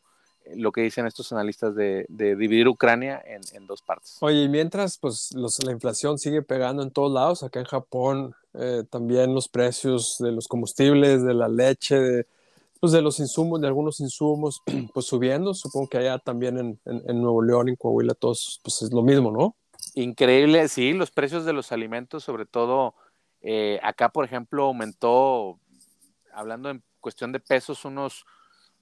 lo 0.56 0.72
que 0.72 0.82
dicen 0.82 1.06
estos 1.06 1.32
analistas 1.32 1.74
de, 1.74 2.06
de 2.08 2.36
dividir 2.36 2.68
Ucrania 2.68 3.22
en, 3.24 3.40
en 3.52 3.66
dos 3.66 3.82
partes. 3.82 4.16
Oye, 4.20 4.42
y 4.44 4.48
mientras 4.48 4.98
pues 4.98 5.34
los- 5.34 5.62
la 5.64 5.72
inflación 5.72 6.18
sigue 6.18 6.42
pegando 6.42 6.82
en 6.82 6.90
todos 6.90 7.12
lados, 7.12 7.42
acá 7.42 7.60
en 7.60 7.66
Japón 7.66 8.34
eh, 8.54 8.84
también 8.90 9.34
los 9.34 9.48
precios 9.48 10.16
de 10.18 10.32
los 10.32 10.48
combustibles, 10.48 11.22
de 11.24 11.34
la 11.34 11.48
leche, 11.48 11.98
de, 12.00 12.26
pues 12.80 12.92
de 12.92 13.02
los 13.02 13.20
insumos, 13.20 13.60
de 13.60 13.66
algunos 13.68 14.00
insumos, 14.00 14.62
pues 14.94 15.06
subiendo. 15.06 15.54
Supongo 15.54 15.88
que 15.88 15.98
allá 15.98 16.18
también 16.18 16.58
en, 16.58 16.80
en- 16.84 17.02
en 17.08 17.20
Nuevo 17.22 17.42
León, 17.42 17.68
en 17.68 17.76
Coahuila, 17.76 18.14
todos, 18.14 18.60
pues 18.62 18.82
es 18.82 18.92
lo 18.92 19.02
mismo, 19.02 19.30
¿no? 19.30 19.54
Increíble, 19.94 20.68
sí, 20.68 20.92
los 20.92 21.10
precios 21.10 21.44
de 21.44 21.52
los 21.52 21.72
alimentos, 21.72 22.22
sobre 22.24 22.46
todo 22.46 22.94
eh, 23.42 23.80
acá, 23.82 24.10
por 24.10 24.24
ejemplo, 24.24 24.64
aumentó, 24.66 25.58
hablando 26.32 26.70
en 26.70 26.82
cuestión 27.00 27.32
de 27.32 27.40
pesos, 27.40 27.84
unos 27.84 28.24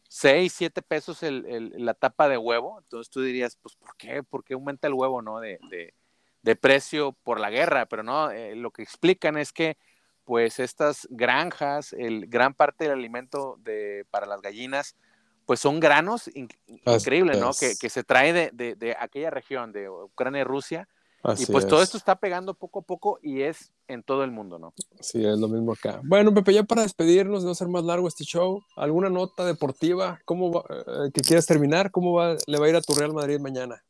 6, 0.08 0.52
7 0.54 0.82
pesos 0.82 1.22
el, 1.22 1.46
el- 1.46 1.72
la 1.76 1.94
tapa 1.94 2.28
de 2.28 2.38
huevo. 2.38 2.78
Entonces 2.80 3.10
tú 3.10 3.22
dirías, 3.22 3.56
pues, 3.62 3.76
¿por 3.76 3.96
qué? 3.96 4.22
¿Por 4.22 4.44
qué 4.44 4.54
aumenta 4.54 4.88
el 4.88 4.94
huevo, 4.94 5.22
no? 5.22 5.38
De, 5.40 5.58
de, 5.70 5.94
de 6.42 6.56
precio 6.56 7.12
por 7.12 7.38
la 7.40 7.50
guerra, 7.50 7.86
pero 7.86 8.02
no, 8.02 8.30
eh, 8.30 8.56
lo 8.56 8.70
que 8.70 8.82
explican 8.82 9.36
es 9.36 9.52
que 9.52 9.76
pues 10.24 10.58
estas 10.58 11.08
granjas, 11.10 11.94
el 11.94 12.26
gran 12.26 12.52
parte 12.52 12.84
del 12.84 12.92
alimento 12.92 13.56
de, 13.60 14.04
para 14.10 14.26
las 14.26 14.42
gallinas, 14.42 14.94
pues 15.46 15.58
son 15.58 15.80
granos 15.80 16.30
increíbles, 16.34 17.38
¿no? 17.38 17.52
Que, 17.58 17.76
que, 17.80 17.88
se 17.88 18.04
trae 18.04 18.34
de, 18.34 18.50
de, 18.52 18.74
de, 18.74 18.94
aquella 19.00 19.30
región, 19.30 19.72
de 19.72 19.88
Ucrania 19.88 20.42
y 20.42 20.44
Rusia. 20.44 20.86
Y 21.36 21.46
pues 21.46 21.66
todo 21.66 21.82
esto 21.82 21.96
está 21.96 22.16
pegando 22.16 22.54
poco 22.54 22.80
a 22.80 22.82
poco 22.82 23.18
y 23.22 23.42
es 23.42 23.72
en 23.88 24.02
todo 24.02 24.24
el 24.24 24.30
mundo, 24.30 24.58
¿no? 24.58 24.72
Sí, 25.00 25.24
es 25.24 25.38
lo 25.38 25.48
mismo 25.48 25.72
acá. 25.72 26.00
Bueno, 26.04 26.32
Pepe, 26.32 26.54
ya 26.54 26.62
para 26.62 26.82
despedirnos, 26.82 27.44
no 27.44 27.54
ser 27.54 27.68
más 27.68 27.84
largo 27.84 28.08
este 28.08 28.24
show, 28.24 28.62
¿alguna 28.76 29.10
nota 29.10 29.44
deportiva? 29.44 30.20
¿Cómo 30.24 30.52
va, 30.52 30.64
eh, 30.68 31.10
que 31.12 31.22
quieras 31.22 31.46
terminar? 31.46 31.90
¿Cómo 31.90 32.12
va, 32.12 32.36
le 32.46 32.58
va 32.58 32.66
a 32.66 32.68
ir 32.68 32.76
a 32.76 32.82
tu 32.82 32.94
Real 32.94 33.12
Madrid 33.12 33.38
mañana? 33.40 33.82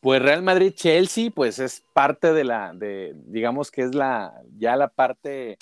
Pues 0.00 0.22
Real 0.22 0.42
Madrid-Chelsea, 0.42 1.30
pues 1.34 1.58
es 1.58 1.82
parte 1.92 2.32
de 2.32 2.44
la, 2.44 2.72
de, 2.72 3.14
digamos 3.26 3.70
que 3.70 3.82
es 3.82 3.94
la, 3.94 4.32
ya 4.56 4.76
la 4.76 4.88
parte 4.88 5.58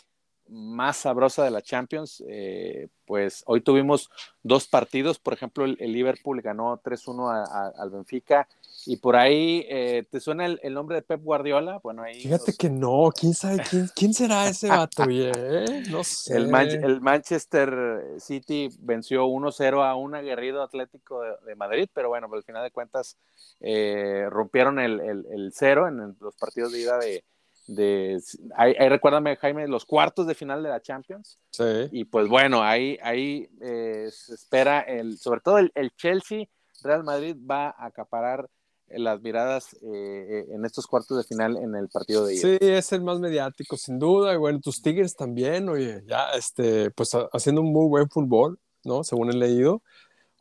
más 0.49 0.99
sabrosa 0.99 1.45
de 1.45 1.51
la 1.51 1.63
Champions. 1.63 2.23
Eh, 2.29 2.89
pues 3.05 3.43
hoy 3.47 3.61
tuvimos 3.61 4.11
dos 4.43 4.67
partidos, 4.67 5.19
por 5.19 5.33
ejemplo, 5.33 5.65
el, 5.65 5.77
Liverpool 5.79 6.41
ganó 6.43 6.81
3-1 6.83 7.75
al 7.77 7.91
Benfica 7.91 8.49
y 8.85 8.99
por 8.99 9.17
ahí, 9.17 9.67
eh, 9.69 10.05
¿te 10.09 10.21
suena 10.21 10.47
el, 10.47 10.75
nombre 10.75 10.97
de 10.97 11.03
Pep 11.03 11.21
Guardiola? 11.21 11.81
Bueno, 11.83 12.03
ahí 12.03 12.21
Fíjate 12.21 12.53
que 12.53 12.71
no, 12.71 13.11
¿quién 13.19 13.35
sabe 13.35 13.63
quién, 13.69 13.91
quién 13.95 14.15
será 14.15 14.49
ese 14.49 14.69
vato? 14.69 15.05
Eh? 15.09 15.83
No 15.91 16.05
sé. 16.05 16.37
El, 16.37 16.55
el, 16.55 17.01
Manchester 17.01 18.15
City 18.19 18.69
venció 18.79 19.27
1-0 19.27 19.85
a 19.85 19.97
un 19.97 20.15
aguerrido 20.15 20.63
Atlético 20.63 21.21
de, 21.45 21.55
Madrid, 21.57 21.89
pero 21.93 22.09
bueno, 22.09 22.29
al 22.33 22.45
final 22.45 22.63
de 22.63 22.71
cuentas 22.71 23.17
eh, 23.61 24.27
rompieron 24.31 24.79
el, 24.79 25.01
el, 25.01 25.53
cero 25.53 25.89
en 25.89 26.17
los 26.21 26.37
partidos 26.37 26.73
de 26.73 26.81
ida 26.81 26.99
de, 26.99 27.25
de 27.67 28.21
ahí, 28.57 28.75
recuérdame 28.75 29.37
Jaime 29.37 29.67
los 29.67 29.85
cuartos 29.85 30.27
de 30.27 30.35
final 30.35 30.63
de 30.63 30.69
la 30.69 30.81
Champions 30.81 31.39
sí. 31.51 31.89
y 31.91 32.05
pues 32.05 32.29
bueno 32.29 32.63
ahí 32.63 32.97
ahí 33.03 33.49
se 33.59 34.35
espera 34.35 34.81
el 34.81 35.19
sobre 35.19 35.41
todo 35.41 35.59
el, 35.59 35.73
Chelsea 35.97 36.47
Real 36.83 37.03
Madrid 37.03 37.37
va 37.37 37.71
a 37.71 37.87
acaparar 37.87 38.49
las 38.89 39.21
miradas 39.21 39.75
eh, 39.75 39.79
eh, 39.83 40.47
en 40.51 40.65
estos 40.65 40.87
cuartos 40.87 41.19
de 41.19 41.25
final 41.25 41.57
en 41.57 41.75
el 41.75 41.89
partido 41.89 42.25
de 42.25 42.35
ida. 42.35 42.43
Sí, 42.43 42.59
es 42.61 42.93
el 42.93 43.03
más 43.03 43.19
mediático, 43.19 43.77
sin 43.77 43.99
duda. 43.99 44.33
Y 44.33 44.37
bueno, 44.37 44.61
tus 44.61 44.81
Tigres 44.81 45.17
también, 45.17 45.69
oye, 45.69 46.03
ya, 46.07 46.31
este, 46.31 46.91
pues 46.93 47.11
haciendo 47.33 47.63
un 47.63 47.73
muy 47.73 47.89
buen 47.89 48.09
fútbol, 48.09 48.59
¿no? 48.85 49.03
Según 49.03 49.31
he 49.31 49.35
leído. 49.35 49.83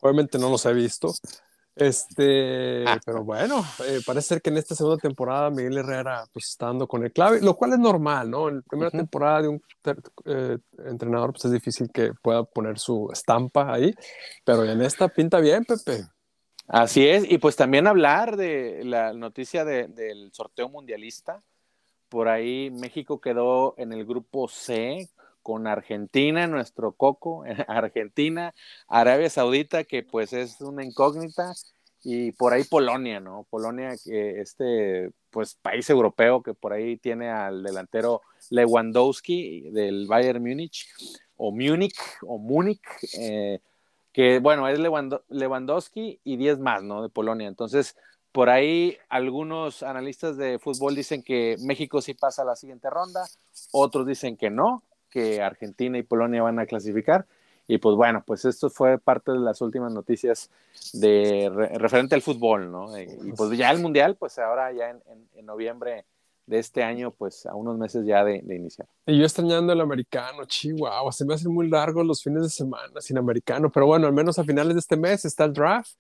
Obviamente 0.02 0.38
no 0.38 0.50
los 0.50 0.66
he 0.66 0.74
visto. 0.74 1.14
Este, 1.76 2.86
ah. 2.88 3.00
pero 3.06 3.26
bueno, 3.26 3.62
eh, 3.86 4.00
parece 4.06 4.30
ser 4.30 4.42
que 4.42 4.50
en 4.50 4.58
esta 4.58 4.76
segunda 4.76 4.98
temporada 4.98 5.50
Miguel 5.50 5.78
Herrera 5.78 6.26
pues 6.32 6.46
está 6.46 6.68
dando 6.68 6.88
con 6.88 7.04
el 7.04 7.12
clave, 7.12 7.42
lo 7.42 7.56
cual 7.56 7.74
es 7.74 7.80
normal, 7.80 8.30
¿no? 8.30 8.48
En 8.48 8.56
la 8.58 8.62
primera 8.62 8.92
temporada 8.92 9.42
de 9.42 9.48
un 9.50 9.62
entrenador 10.86 11.34
pues 11.34 11.46
es 11.46 11.52
difícil 11.52 11.90
que 11.92 12.14
pueda 12.14 12.44
poner 12.46 12.80
su 12.80 13.10
estampa 13.12 13.74
ahí, 13.74 13.94
pero 14.46 14.64
en 14.64 14.82
esta 14.82 15.10
pinta 15.10 15.40
bien, 15.40 15.66
Pepe. 15.66 16.06
Así 16.68 17.08
es, 17.08 17.30
y 17.30 17.38
pues 17.38 17.56
también 17.56 17.88
hablar 17.88 18.38
de 18.38 18.84
la 18.86 19.14
noticia 19.14 19.66
del 19.66 20.32
sorteo 20.32 20.70
mundialista. 20.70 21.44
Por 22.08 22.30
ahí 22.30 22.72
México 22.72 23.20
quedó 23.20 23.76
en 23.78 23.92
el 23.92 24.06
grupo 24.06 24.48
C 24.48 25.10
con 25.46 25.68
Argentina, 25.68 26.48
nuestro 26.48 26.94
coco, 26.94 27.44
Argentina, 27.68 28.56
Arabia 28.88 29.30
Saudita, 29.30 29.84
que 29.84 30.02
pues 30.02 30.34
es 30.34 30.60
una 30.60 30.84
incógnita, 30.84 31.54
y 32.04 32.32
por 32.32 32.54
ahí 32.54 32.64
Polonia, 32.64 33.20
¿no? 33.20 33.46
Polonia, 33.48 33.92
que 34.04 34.42
este, 34.42 35.12
pues 35.30 35.54
país 35.54 35.88
europeo 35.88 36.42
que 36.42 36.56
por 36.56 36.74
ahí 36.74 36.98
tiene 36.98 37.30
al 37.30 37.62
delantero 37.62 38.24
Lewandowski 38.50 39.70
del 39.70 40.08
Bayern 40.08 40.42
Múnich, 40.42 40.88
o 41.38 41.52
Múnich, 41.52 42.00
o 42.24 42.40
Múnich, 42.40 42.82
eh, 43.20 43.60
que 44.12 44.40
bueno, 44.40 44.68
es 44.68 44.80
Lewandowski 44.80 46.22
y 46.24 46.38
10 46.38 46.58
más, 46.58 46.82
¿no? 46.82 47.04
De 47.04 47.10
Polonia. 47.10 47.48
Entonces, 47.48 47.96
por 48.32 48.50
ahí 48.50 48.98
algunos 49.10 49.84
analistas 49.84 50.38
de 50.38 50.58
fútbol 50.58 50.96
dicen 50.96 51.22
que 51.22 51.56
México 51.60 52.02
sí 52.02 52.16
pasa 52.16 52.42
a 52.42 52.46
la 52.46 52.56
siguiente 52.56 52.90
ronda, 52.90 53.28
otros 53.72 54.08
dicen 54.08 54.38
que 54.38 54.50
no, 54.50 54.82
que 55.16 55.42
Argentina 55.42 55.98
y 55.98 56.04
Polonia 56.04 56.44
van 56.44 56.60
a 56.60 56.66
clasificar. 56.66 57.26
Y 57.68 57.78
pues 57.78 57.96
bueno, 57.96 58.22
pues 58.28 58.44
esto 58.44 58.70
fue 58.70 59.00
parte 59.00 59.32
de 59.32 59.40
las 59.40 59.62
últimas 59.62 59.94
noticias 59.94 60.52
de 60.92 61.50
referente 61.76 62.16
al 62.16 62.22
fútbol, 62.22 62.70
¿no? 62.70 62.96
Eh, 62.98 63.08
y, 63.24 63.32
pues 63.32 63.58
ya 63.58 63.72
el 63.72 63.80
Mundial, 63.80 64.18
pues 64.18 64.38
ahora 64.38 64.74
ya 64.74 64.90
en, 64.90 65.02
en 65.34 65.46
noviembre 65.46 66.06
de 66.46 66.60
este 66.60 66.84
año, 66.84 67.12
pues 67.12 67.46
a 67.46 67.56
unos 67.56 67.78
meses 67.78 68.06
ya 68.06 68.24
de, 68.24 68.36
iniciar. 68.38 68.88
Y 69.06 69.18
yo 69.18 69.24
extrañando 69.24 69.74
el 69.74 69.82
americano, 69.82 70.46
chihuahua, 70.46 71.12
se 71.12 71.26
me 71.26 71.34
hacen 71.34 71.52
muy 71.52 71.70
largos 71.70 72.06
los 72.06 72.22
fines 72.22 72.44
de 72.44 72.50
semana 72.50 73.02
sin 73.02 73.18
americano, 73.18 73.72
pero 73.72 73.88
bueno, 73.88 74.06
al 74.06 74.14
menos 74.14 74.38
a 74.38 74.44
finales 74.44 74.74
de 74.74 74.80
este 74.80 74.98
mes 74.98 75.26
está 75.26 75.46
el 75.46 75.54
draft 75.54 75.98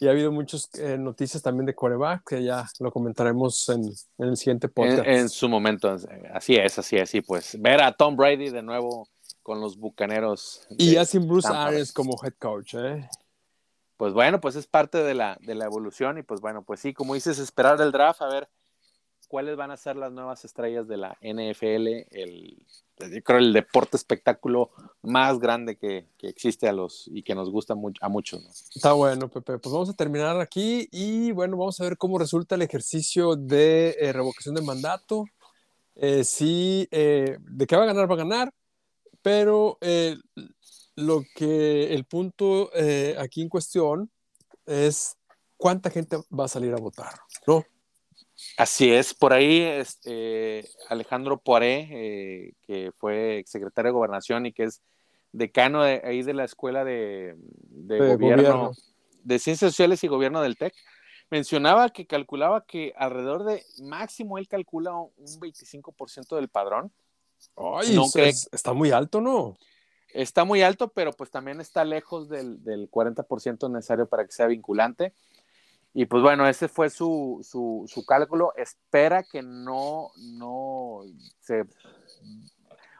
y 0.00 0.06
ha 0.06 0.10
habido 0.10 0.30
muchas 0.30 0.68
eh, 0.78 0.98
noticias 0.98 1.42
también 1.42 1.66
de 1.66 1.74
coreback 1.74 2.28
que 2.28 2.42
ya 2.42 2.68
lo 2.80 2.90
comentaremos 2.90 3.68
en, 3.68 3.90
el 4.18 4.36
siguiente 4.36 4.68
podcast. 4.68 5.06
En, 5.06 5.28
su 5.28 5.48
momento, 5.48 5.96
así 6.32 6.56
es, 6.56 6.78
así 6.78 6.96
es, 6.96 7.14
y 7.14 7.20
pues 7.20 7.60
ver 7.60 7.82
a 7.82 7.92
Tom 7.92 8.16
Brady 8.16 8.50
de 8.50 8.62
nuevo 8.62 9.08
con 9.42 9.60
los 9.60 9.78
bucaneros. 9.78 10.66
Y 10.70 10.92
ya 10.92 11.04
sin 11.04 11.26
Bruce 11.26 11.48
Arians 11.48 11.92
como 11.92 12.18
head 12.22 12.34
coach, 12.38 12.74
¿eh? 12.74 13.08
Pues 13.96 14.12
bueno, 14.12 14.40
pues 14.40 14.56
es 14.56 14.66
parte 14.66 14.98
de 14.98 15.14
la, 15.14 15.38
de 15.40 15.54
la 15.54 15.64
evolución 15.64 16.18
y 16.18 16.22
pues 16.22 16.40
bueno, 16.40 16.62
pues 16.62 16.80
sí, 16.80 16.92
como 16.92 17.14
dices, 17.14 17.38
esperar 17.38 17.80
el 17.80 17.92
draft, 17.92 18.20
a 18.20 18.26
ver 18.26 18.48
cuáles 19.28 19.56
van 19.56 19.70
a 19.70 19.76
ser 19.76 19.96
las 19.96 20.12
nuevas 20.12 20.44
estrellas 20.44 20.86
de 20.88 20.96
la 20.96 21.16
NFL, 21.20 22.06
el, 22.10 22.66
creo 23.24 23.38
el 23.38 23.52
deporte 23.52 23.96
espectáculo 23.96 24.70
más 25.02 25.38
grande 25.38 25.76
que, 25.76 26.08
que 26.16 26.28
existe 26.28 26.68
a 26.68 26.72
los 26.72 27.08
y 27.12 27.22
que 27.22 27.34
nos 27.34 27.50
gusta 27.50 27.74
a 28.00 28.08
muchos. 28.08 28.70
Está 28.74 28.92
bueno, 28.92 29.28
Pepe. 29.28 29.58
Pues 29.58 29.72
vamos 29.72 29.88
a 29.88 29.94
terminar 29.94 30.40
aquí 30.40 30.88
y 30.92 31.32
bueno, 31.32 31.56
vamos 31.56 31.80
a 31.80 31.84
ver 31.84 31.96
cómo 31.96 32.18
resulta 32.18 32.54
el 32.54 32.62
ejercicio 32.62 33.36
de 33.36 33.96
eh, 34.00 34.12
revocación 34.12 34.54
de 34.54 34.62
mandato. 34.62 35.24
Eh, 35.96 36.22
eh, 36.40 37.38
de 37.40 37.66
qué 37.66 37.76
va 37.76 37.84
a 37.84 37.86
ganar, 37.86 38.10
va 38.10 38.14
a 38.14 38.18
ganar, 38.18 38.52
pero 39.22 39.78
lo 40.94 41.22
que 41.34 41.94
el 41.94 42.04
punto 42.04 42.70
aquí 43.18 43.42
en 43.42 43.48
cuestión 43.48 44.10
es 44.66 45.16
cuánta 45.56 45.90
gente 45.90 46.18
va 46.38 46.44
a 46.44 46.48
salir 46.48 46.74
a 46.74 46.76
votar, 46.76 47.14
¿no? 47.46 47.64
Así 48.56 48.92
es, 48.92 49.14
por 49.14 49.32
ahí 49.32 49.62
este, 49.62 50.68
Alejandro 50.88 51.38
Poiré, 51.38 51.88
eh, 51.90 52.52
que 52.62 52.92
fue 52.98 53.42
secretario 53.46 53.90
de 53.90 53.94
Gobernación 53.94 54.46
y 54.46 54.52
que 54.52 54.64
es 54.64 54.82
decano 55.32 55.82
de, 55.82 56.02
ahí 56.04 56.22
de 56.22 56.34
la 56.34 56.44
Escuela 56.44 56.84
de, 56.84 57.36
gobierno, 57.70 58.72
de 59.22 59.38
Ciencias 59.38 59.70
Sociales 59.70 60.02
y 60.04 60.08
Gobierno 60.08 60.40
del 60.42 60.56
TEC, 60.56 60.74
mencionaba 61.30 61.90
que 61.90 62.06
calculaba 62.06 62.64
que 62.64 62.92
alrededor 62.96 63.44
de 63.44 63.64
máximo 63.82 64.38
él 64.38 64.48
calcula 64.48 64.94
un 64.94 65.40
25% 65.40 66.36
del 66.36 66.48
padrón. 66.48 66.92
Ay, 67.56 67.98
está 68.52 68.72
muy 68.72 68.90
alto, 68.90 69.20
¿no? 69.20 69.56
Está 70.14 70.44
muy 70.44 70.62
alto, 70.62 70.88
pero 70.88 71.12
pues 71.12 71.30
también 71.30 71.60
está 71.60 71.84
lejos 71.84 72.28
del, 72.28 72.62
del 72.62 72.90
40% 72.90 73.70
necesario 73.70 74.06
para 74.06 74.24
que 74.24 74.32
sea 74.32 74.46
vinculante. 74.46 75.12
Y 75.98 76.04
pues 76.04 76.22
bueno, 76.22 76.46
ese 76.46 76.68
fue 76.68 76.90
su, 76.90 77.40
su, 77.42 77.86
su 77.88 78.04
cálculo. 78.04 78.52
Espera 78.54 79.22
que 79.22 79.40
no, 79.40 80.10
no 80.18 81.00
se 81.40 81.64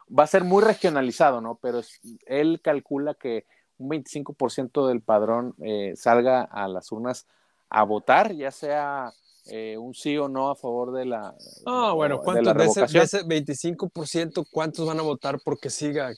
va 0.09 0.23
a 0.23 0.27
ser 0.27 0.43
muy 0.43 0.63
regionalizado, 0.63 1.39
¿no? 1.39 1.59
Pero 1.61 1.81
él 2.25 2.59
calcula 2.63 3.13
que 3.13 3.45
un 3.77 3.91
25% 3.91 4.87
del 4.87 5.01
padrón 5.01 5.53
eh, 5.61 5.93
salga 5.95 6.41
a 6.41 6.67
las 6.67 6.91
urnas 6.91 7.27
a 7.69 7.83
votar, 7.83 8.33
ya 8.33 8.49
sea 8.49 9.13
eh, 9.45 9.77
un 9.77 9.93
sí 9.93 10.17
o 10.17 10.27
no 10.27 10.49
a 10.49 10.55
favor 10.55 10.91
de 10.91 11.05
la. 11.05 11.35
Ah, 11.67 11.91
bueno, 11.93 12.19
¿cuántos 12.21 12.57
de, 12.57 12.99
ese, 13.03 13.23
25%, 13.23 14.47
cuántos 14.49 14.87
van 14.87 14.99
a 14.99 15.03
votar 15.03 15.39
porque 15.45 15.69
siga 15.69 16.13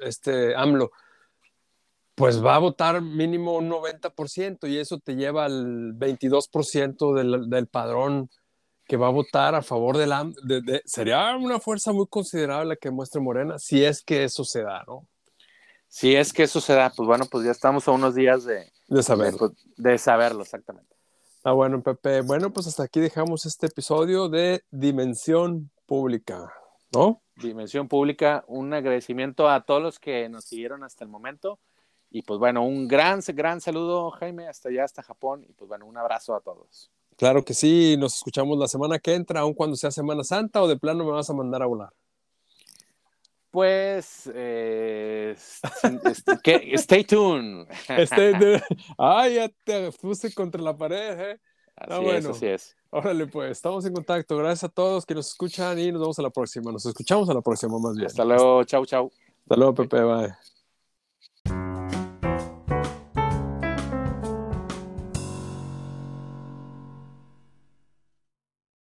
este 0.00 0.54
AMLO? 0.54 0.90
Pues 2.18 2.44
va 2.44 2.56
a 2.56 2.58
votar 2.58 3.00
mínimo 3.00 3.56
un 3.56 3.70
90% 3.70 4.68
y 4.68 4.78
eso 4.78 4.98
te 4.98 5.14
lleva 5.14 5.44
al 5.44 5.94
22% 5.94 7.14
del, 7.14 7.48
del 7.48 7.68
padrón 7.68 8.28
que 8.86 8.96
va 8.96 9.06
a 9.06 9.10
votar 9.10 9.54
a 9.54 9.62
favor 9.62 9.96
de 9.96 10.08
la... 10.08 10.28
sería 10.84 11.36
una 11.36 11.60
fuerza 11.60 11.92
muy 11.92 12.06
considerable 12.08 12.76
que 12.76 12.90
muestre 12.90 13.20
Morena, 13.20 13.58
si 13.58 13.84
es 13.84 14.02
que 14.02 14.24
eso 14.24 14.44
se 14.44 14.62
da, 14.62 14.82
¿no? 14.86 15.06
Si 15.86 16.16
es 16.16 16.32
que 16.32 16.42
eso 16.42 16.60
se 16.60 16.74
da, 16.74 16.90
pues 16.90 17.06
bueno, 17.06 17.24
pues 17.30 17.44
ya 17.44 17.52
estamos 17.52 17.86
a 17.86 17.92
unos 17.92 18.14
días 18.14 18.44
de... 18.44 18.70
De 18.88 19.02
saberlo. 19.02 19.50
De, 19.76 19.90
de 19.90 19.98
saberlo, 19.98 20.42
exactamente. 20.42 20.96
Ah, 21.44 21.52
bueno, 21.52 21.82
Pepe. 21.82 22.22
Bueno, 22.22 22.52
pues 22.52 22.66
hasta 22.66 22.82
aquí 22.82 22.98
dejamos 22.98 23.46
este 23.46 23.66
episodio 23.68 24.28
de 24.28 24.64
Dimensión 24.70 25.70
Pública, 25.86 26.52
¿no? 26.92 27.22
Dimensión 27.36 27.88
Pública, 27.88 28.44
un 28.48 28.74
agradecimiento 28.74 29.48
a 29.48 29.64
todos 29.64 29.80
los 29.80 29.98
que 29.98 30.28
nos 30.28 30.44
siguieron 30.44 30.82
hasta 30.82 31.04
el 31.04 31.10
momento 31.10 31.60
y 32.10 32.22
pues 32.22 32.38
bueno, 32.38 32.64
un 32.64 32.88
gran, 32.88 33.20
gran 33.34 33.60
saludo, 33.60 34.10
Jaime, 34.12 34.48
hasta 34.48 34.68
allá, 34.70 34.84
hasta 34.84 35.02
Japón. 35.02 35.44
Y 35.48 35.52
pues 35.52 35.68
bueno, 35.68 35.86
un 35.86 35.96
abrazo 35.96 36.34
a 36.34 36.40
todos. 36.40 36.90
Claro 37.16 37.44
que 37.44 37.52
sí, 37.52 37.96
nos 37.98 38.16
escuchamos 38.16 38.56
la 38.58 38.68
semana 38.68 38.98
que 38.98 39.14
entra, 39.14 39.40
aun 39.40 39.52
cuando 39.52 39.76
sea 39.76 39.90
Semana 39.90 40.22
Santa, 40.24 40.62
o 40.62 40.68
de 40.68 40.76
plano 40.76 41.04
me 41.04 41.10
vas 41.10 41.28
a 41.28 41.34
mandar 41.34 41.62
a 41.62 41.66
volar. 41.66 41.92
Pues, 43.50 44.30
eh, 44.34 45.34
este, 46.04 46.74
stay 46.74 47.04
tuned. 47.04 47.66
Ay, 48.98 49.34
ya 49.34 49.48
te 49.64 49.90
puse 49.92 50.32
contra 50.32 50.62
la 50.62 50.76
pared, 50.76 51.20
¿eh? 51.20 51.40
Así 51.74 51.92
ah, 51.92 51.98
bueno. 51.98 52.30
es, 52.30 52.36
así 52.36 52.46
es. 52.46 52.76
Órale, 52.90 53.26
pues, 53.26 53.52
estamos 53.52 53.84
en 53.86 53.94
contacto. 53.94 54.36
Gracias 54.36 54.64
a 54.64 54.68
todos 54.68 55.04
que 55.04 55.14
nos 55.14 55.28
escuchan 55.28 55.78
y 55.78 55.90
nos 55.90 56.00
vemos 56.00 56.18
a 56.18 56.22
la 56.22 56.30
próxima. 56.30 56.70
Nos 56.70 56.86
escuchamos 56.86 57.28
a 57.28 57.34
la 57.34 57.40
próxima, 57.40 57.78
más 57.78 57.94
bien. 57.94 58.06
Hasta 58.06 58.24
luego, 58.24 58.64
chau, 58.64 58.86
chau. 58.86 59.10
Hasta 59.42 59.56
luego, 59.56 59.74
Pepe, 59.74 60.02
bye. 60.02 60.57